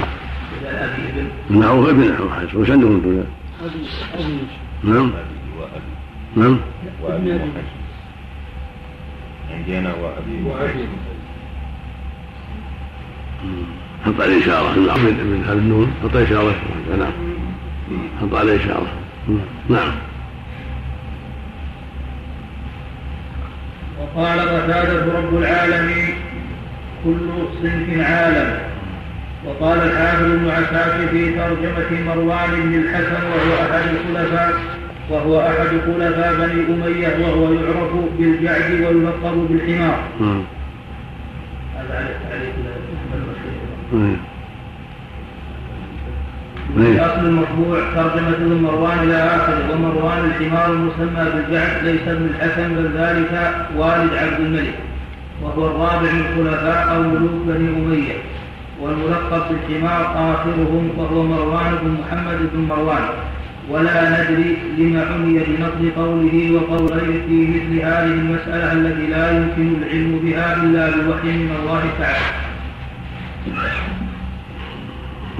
[1.49, 3.23] نعم ابن محيص وش عندكم
[4.83, 5.11] نعم.
[6.35, 6.57] نعم.
[7.03, 7.77] وابن محيص
[9.53, 10.87] عندي أنا وأبي.
[14.05, 14.79] حط عليه إشارة.
[14.79, 15.93] من هذا النون.
[16.03, 16.55] حط عليه إشارة.
[16.99, 17.11] نعم.
[18.21, 18.87] حط عليه إشارة.
[19.69, 19.91] نعم.
[23.99, 26.15] وقال قتادة رب العالمين
[27.03, 27.29] كل
[27.61, 28.59] صنف عالم
[29.45, 34.53] وقال الحافظ ابن عساكر في ترجمة مروان بن الحسن وهو أحد الخلفاء
[35.09, 39.99] وهو أحد خلفاء بني أمية وهو يعرف بالجعد ويلقب بالحمار.
[41.75, 42.17] هذا عليك
[46.75, 52.73] في أصل المرفوع ترجمة ابن مروان إلى آخره ومروان الحمار المسمى بالجعد ليس ابن الحسن
[52.75, 54.73] بل ذلك والد عبد الملك
[55.41, 58.13] وهو الرابع من الخلفاء أو ملوك بني أمية.
[58.81, 63.09] والملقب بالحمار آخرهم وهو مروان بن محمد بن مروان.
[63.69, 70.19] ولا ندري لما عني بنقض قوله وقوليه في مثل هذه المسألة التي لا يمكن العلم
[70.23, 72.25] بها إلا بوحي من الله تعالى.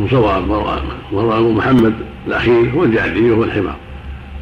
[0.10, 0.82] صواب مروان.
[1.12, 1.94] مروان محمد
[2.28, 3.76] الأخير هو الجعدي وهو الحمار.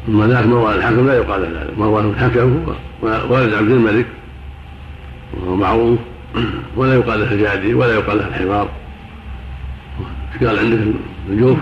[0.08, 1.78] أما ذاك مروان الحكم لا يقال ذلك.
[1.78, 2.64] مروان الحكم
[3.02, 4.06] هو والد عبد الملك.
[5.34, 5.98] وهو معروف.
[6.76, 8.68] ولا يقال له الجعدي ولا يقال له الحمار.
[10.40, 10.78] قال عندك
[11.28, 11.58] الجوف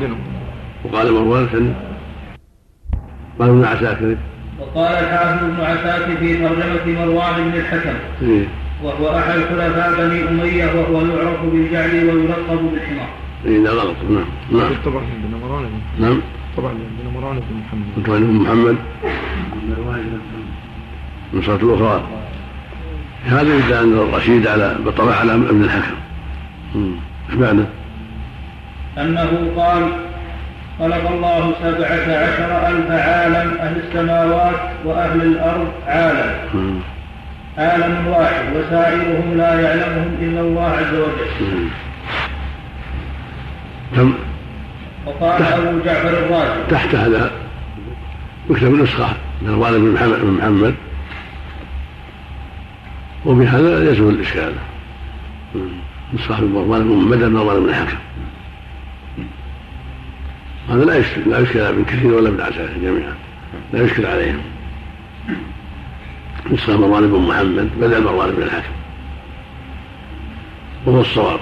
[0.84, 1.74] وقال مروان
[3.38, 4.16] قال ابن عساكر.
[4.60, 7.94] وقال الحافظ ابن عساكر في ترجمة مروان بن الحكم.
[8.22, 8.46] إيه؟
[8.82, 13.08] وهو أحد خلفاء بني أمية وهو يعرف بالجعل ويلقب بالحمار.
[13.46, 13.96] اي لا غلط.
[14.10, 14.72] نعم نعم.
[14.84, 15.64] طبعا عندنا مروان
[16.00, 16.20] نعم.
[16.56, 18.08] طبعا عندنا مروان بن محمد.
[18.08, 18.76] مروان بن محمد.
[21.34, 22.02] النسخة الأخرى.
[23.24, 25.94] هذا يدعى أن الرشيد على بالطبع على ابن الحكم.
[27.30, 27.64] إيش معنى؟
[28.98, 29.82] أنه قال
[30.78, 36.80] خلق الله سبعة عشر ألف عالم أهل السماوات وأهل الأرض عالم.
[37.58, 41.68] عالم واحد وسائرهم لا يعلمهم إلا الله عز وجل.
[43.96, 44.14] كم
[45.06, 47.30] وقال أبو جعفر الرازي تحت هذا
[48.50, 49.08] يكتب نسخة
[49.42, 50.74] من الوالد بن محمد, بن محمد.
[53.26, 54.52] وبهذا يزول الإشكال.
[56.14, 57.96] نسخة من مروان بن محمد بن مروان بن الحكم
[60.70, 63.14] هذا لا يشكل لا يشكل ابن كثير ولا ابن عساكر جميعا.
[63.72, 64.40] لا يشكل عليهم.
[66.50, 68.72] نسخة مروان بن محمد بدل مروان بن الحكم
[70.86, 71.40] وهو الصواب.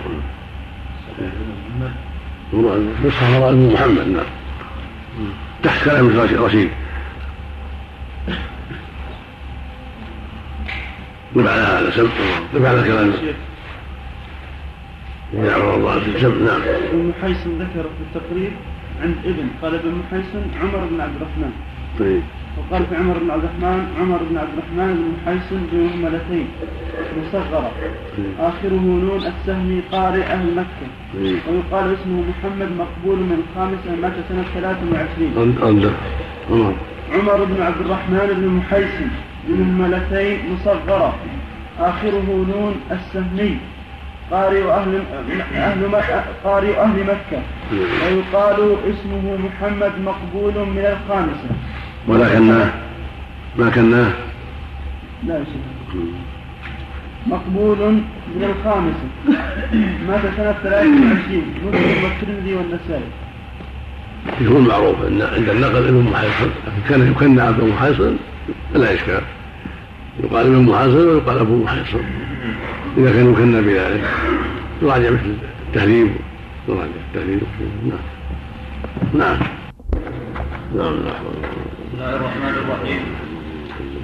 [3.05, 4.27] نسخة مروان بن محمد نعم.
[5.62, 6.70] تحت كلام رشيد
[11.37, 12.09] نبع على هذا سم
[12.55, 13.12] نبع على كلام.
[15.35, 16.61] يعرض الله الجمع نعم.
[16.93, 18.53] ابن حيث ذكر في التقريب
[19.03, 21.53] عند ابن قال ابن محيصن عمر بن عبد الرحمن.
[21.99, 22.23] طيب.
[22.59, 26.47] وقال في عمر بن عبد الرحمن عمر بن عبد الرحمن بن محيصن بمهملتين
[27.19, 27.71] مصغرة
[28.17, 28.33] طيب.
[28.39, 30.87] آخره نون السهمي قارئ أهل مكة.
[31.15, 31.39] طيب.
[31.49, 35.33] ويقال اسمه محمد مقبول من الخامسة مات سنة 23
[36.51, 36.75] عمر.
[37.15, 39.09] عمر بن عبد الرحمن بن محيصن
[39.49, 41.15] بمهملتين مصغرة.
[41.81, 43.57] آخره نون السهمي.
[44.33, 45.03] قارئ أهل
[45.55, 45.80] أهل
[46.45, 47.43] قارئ أهل مكة.
[47.72, 51.49] ويقال اسمه محمد مقبول من الخامسة.
[52.09, 52.72] ولكنه
[53.59, 54.12] ما كناه
[55.26, 56.05] لا شيء
[57.26, 57.78] مقبول
[58.35, 59.07] من الخامسة.
[60.09, 63.11] مات سنة 23 مسلم والترمذي والنسائي.
[64.41, 66.51] يكون معروف ان عند النقل ابن محيصن
[66.89, 68.16] كان يكنى عبد محيصن
[68.74, 69.22] فلا إشكال.
[70.24, 72.05] يقال ابن محيصن ويقال أبو محيصن
[72.97, 74.05] إذا كان يكنى بذلك
[74.82, 75.34] يراجع مثل
[75.68, 76.11] التهذيب.
[76.68, 77.40] يراجع التهذيب.
[77.88, 77.99] نعم.
[79.14, 79.36] نعم.
[80.76, 83.03] نعم بسم الله الرحمن الرحيم.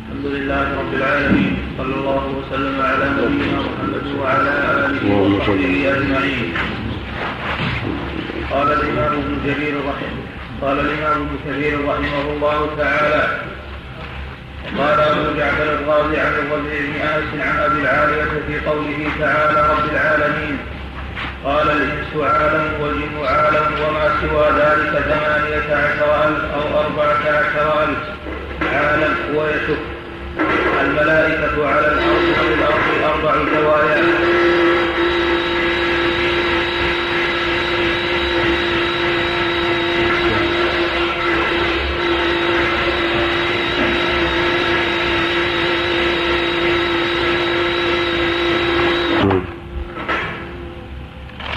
[0.08, 1.56] الحمد لله رب العالمين.
[1.78, 4.52] صلى الله وسلم على نبينا محمد وعلى
[4.86, 6.52] آله وصحبه أجمعين.
[8.50, 10.18] قال الإمام ابن جرير رحمه
[10.62, 13.40] قال الإمام ابن كثير رحمه الله تعالى
[14.76, 19.92] قال أبو جعفر الرازي عن الربيع بن أنس عن أبي العالية في قوله تعالى رب
[19.92, 20.58] العالمين.
[21.44, 27.98] قال الانس عالم والجن عالم وما سوى ذلك ثمانية عشر ألف أو أربعة عشر ألف
[28.74, 29.78] عالم ويشك.
[30.80, 34.02] الملائكة على الأرض وللارض أربع زوايا.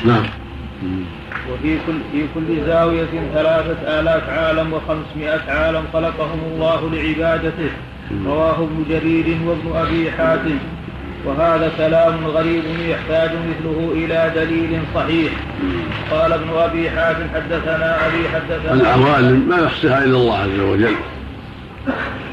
[0.06, 0.26] نعم.
[1.52, 7.72] وفي كل في كل زاوية ثلاثة آلاف عالم وخمسمائة عالم خلقهم الله لعبادته.
[8.26, 10.58] رواه ابن جرير وابن أبي حاتم.
[11.26, 15.32] وهذا كلام غريب يحتاج مثله إلى دليل صحيح.
[16.12, 20.96] قال ابن أبي حاتم حدثنا أبي حدثنا العوالم ما يحصيها إلا الله عز وجل.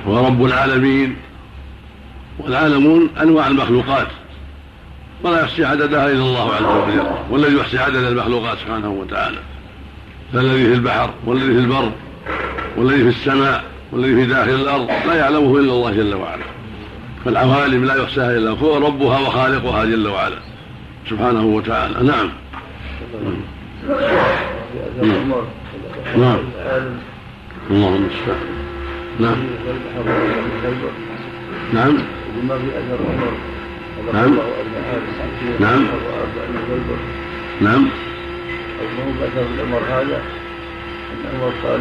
[0.07, 1.17] هو رب العالمين.
[2.39, 4.07] والعالمون أنواع المخلوقات.
[5.23, 9.39] ولا يحصي عددها إلا الله عز وجل والذي يحصي عدد المخلوقات سبحانه وتعالى.
[10.33, 11.93] فالذي في البحر والذي في البر
[12.77, 16.45] والذي في السماء والذي في داخل الأرض لا يعلمه إلا الله جل وعلا.
[17.25, 20.39] فالعوالم لا يحصيها إلا هو ربها وخالقها جل وعلا.
[21.11, 21.95] سبحانه وتعالى.
[21.95, 22.31] نعم.
[25.03, 25.33] نعم,
[26.17, 26.39] نعم.
[27.71, 28.59] اللهم المستعان.
[29.21, 29.37] نعم.
[31.73, 31.99] نعم.
[34.13, 34.39] نعم.
[35.61, 35.87] نعم.
[37.61, 37.89] نعم.
[38.81, 40.23] أنه أثر العمر هذا
[41.13, 41.81] أن عمر قال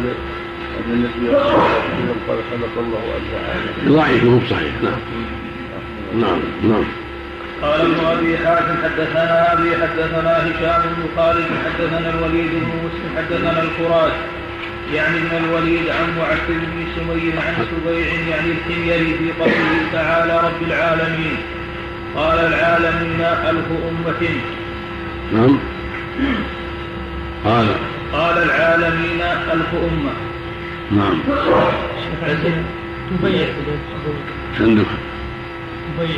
[0.78, 5.00] أن النبي صلى الله عليه وسلم قال خلق الله أربع عالم ضعيف مو صحيح نعم.
[6.14, 6.40] نعم.
[6.62, 6.84] نعم.
[7.62, 13.62] قال ابن أبي حاتم حدثنا أبي حدثنا هشام بن خالد حدثنا الوليد بن مسلم حدثنا
[13.62, 14.12] الفرات
[14.94, 20.62] يعني من الوليد عن معتب بن سمي عن سبيع يعني الحميري في قوله تعالى رب
[20.62, 21.36] العالمين.
[22.16, 24.30] قال العالمين ألف أمة.
[25.32, 25.58] نعم.
[27.44, 27.66] قال.
[28.12, 29.20] قال العالمين
[29.52, 30.12] ألف أمة.
[30.90, 31.18] نعم.
[33.20, 33.46] تبيع
[34.58, 34.86] صندوق
[35.98, 36.16] تبيع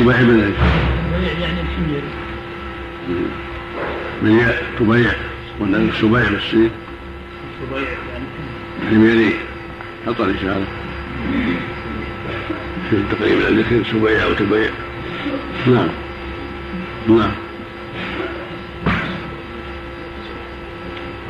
[0.00, 0.54] تبيع من
[1.12, 2.02] تبيع يعني الحمير.
[4.22, 5.12] بالياء تبيع.
[5.60, 6.70] ولا السبيع بالسين
[7.60, 8.24] سبيع يعني
[8.82, 9.32] الحميري
[10.06, 10.66] حط الإشارة
[13.10, 14.70] تقريب الذكر سبيع أو تبيع
[15.66, 15.88] نعم.
[17.08, 17.30] نعم.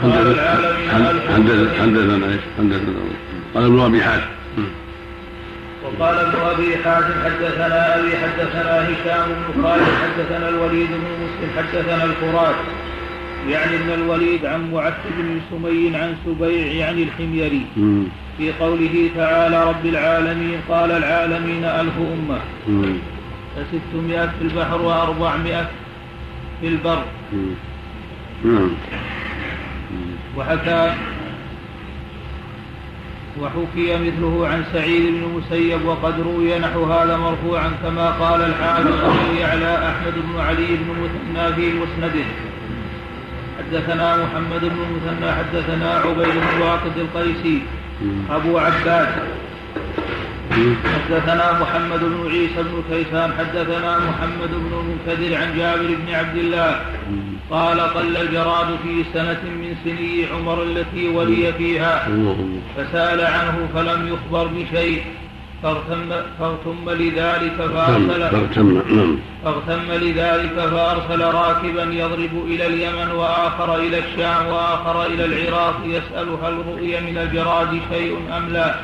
[0.03, 0.73] حدثنا؟
[2.59, 3.01] حدثنا
[3.55, 4.25] قال ابن أبي حاتم.
[5.85, 12.05] وقال ابن أبي حاتم حدثنا أبي حدثنا هشام بن خالد حدثنا الوليد بن مسلم حدثنا
[12.05, 12.55] الفرات.
[13.51, 17.67] يعني ان الوليد عن معتب بن سمي عن سبيع يعني الحميري.
[18.39, 22.39] في قوله تعالى رب العالمين قال العالمين ألف أمة.
[23.57, 25.69] فستمائة في البحر وأربعمائة
[26.61, 27.03] في البر.
[30.39, 30.95] وحكى
[33.41, 38.89] وحكي مثله عن سعيد بن المسيب وقد روي نحو هذا مرفوعا كما قال الحافظ
[39.41, 42.25] يعلى أحمد بن علي بن مثنى في مسنده.
[43.59, 47.63] حدثنا محمد بن المثنى حدثنا عبيد بن واقد القيسي
[48.31, 49.09] أبو عباس
[50.95, 56.81] حدثنا محمد بن عيسى بن كيسان حدثنا محمد بن المنكدر عن جابر بن عبد الله.
[57.51, 62.09] قال قل الجراد في سنة من سني عمر التي ولي فيها.
[62.77, 65.03] فسأل عنه فلم يخبر بشيء.
[65.65, 69.19] فاغتم, فاغتم لذلك فأرسل فاغتم, نعم.
[69.45, 76.55] فاغتم لذلك فأرسل راكبا يضرب إلى اليمن وآخر إلى الشام وآخر إلى العراق يسأل هل
[76.69, 78.75] رؤي من الجراد شيء أم لا.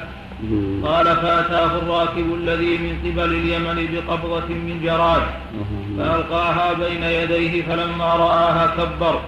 [0.85, 5.23] قال فأتاه الراكب الذي من قبل اليمن بقبضة من جراد
[5.99, 9.21] فألقاها بين يديه فلما رآها كبر.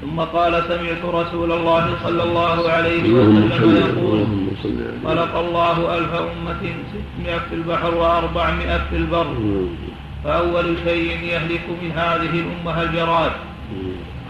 [0.00, 4.26] ثم قال سمعت رسول الله صلى الله عليه وسلم يقول
[5.04, 6.60] خلق الله ألف أمة
[6.92, 9.26] ستمائة في البحر وأربعمائة في البر.
[10.24, 13.32] فأول شيء يهلك من هذه الأمة الجراد.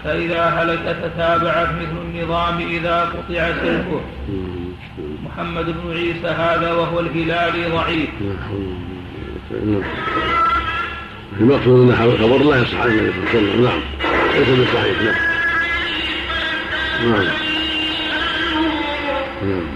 [0.04, 4.00] فإذا هلك تتابعت مثل النظام إذا قطع سلكه
[5.24, 8.08] محمد بن عيسى هذا وهو الهلالي ضعيف.
[11.40, 13.80] المقصود ان خبر لا يصح عن النبي صلى الله عليه وسلم نعم
[14.34, 15.35] ليس بالصحيح نعم.
[17.04, 17.24] نعم.
[19.42, 19.66] نعم.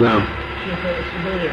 [0.00, 0.20] نعم.
[0.64, 1.52] شيخ السبيع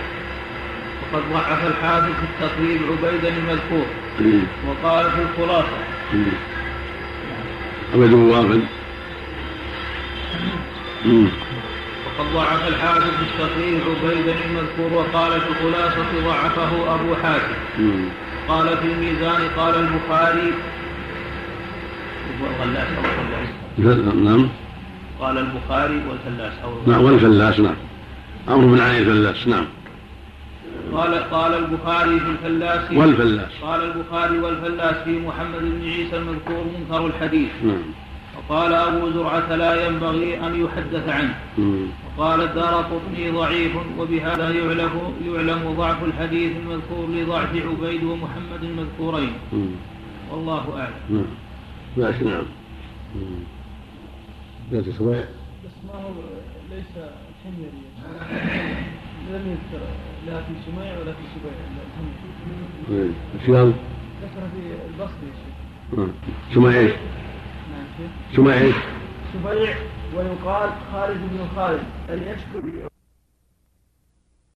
[1.01, 3.85] وقد ضعف الحافظ في التقريب عبيدا المذكور
[4.67, 5.77] وقال في الخلاصة.
[7.93, 8.61] عبيد بن وافد
[12.05, 17.53] وقد ضعف الحافظ في التقريب عبيدا المذكور وقال في الخلاصة ضعفه أبو حاتم.
[18.47, 20.53] قال في الميزان قال البخاري
[22.41, 24.49] والفلاس أو نعم.
[25.19, 26.53] قال البخاري والفلاس.
[26.63, 27.75] أو نعم والفلاس نعم.
[28.47, 29.65] عمرو بن علي الفلاس نعم.
[30.93, 32.91] قال قال البخاري في الفلاس.
[32.91, 33.51] والفلاس.
[33.61, 37.49] قال البخاري والفلاس في محمد بن عيسى المذكور منكر الحديث.
[37.63, 37.81] نعم.
[38.37, 41.35] وقال أبو زرعة لا ينبغي أن يحدث عنه.
[41.57, 41.85] مم.
[42.17, 49.33] وقال الدار قطني ضعيف وبهذا يعلم يعلم ضعف الحديث المذكور لضعف عبيد ومحمد المذكورين.
[49.53, 49.67] مم.
[50.31, 50.93] والله أعلم.
[51.09, 51.46] نعم.
[51.97, 52.43] ماشي نعم.
[54.71, 55.11] لا تسمع
[55.65, 56.13] بس ما هو
[56.69, 56.91] ليس
[57.43, 57.71] حميري
[59.31, 59.85] لم يذكر
[60.27, 61.51] لا في سميع ولا في سبيع
[63.45, 63.73] شلون؟
[64.21, 65.31] ذكر في البصري
[65.91, 66.07] شيخ.
[66.55, 68.75] سميع إيش؟ نعم سميع إيش؟
[69.33, 69.75] سبيع
[70.15, 71.83] ويقال خالد بن خالد.
[72.09, 72.87] أن يشكر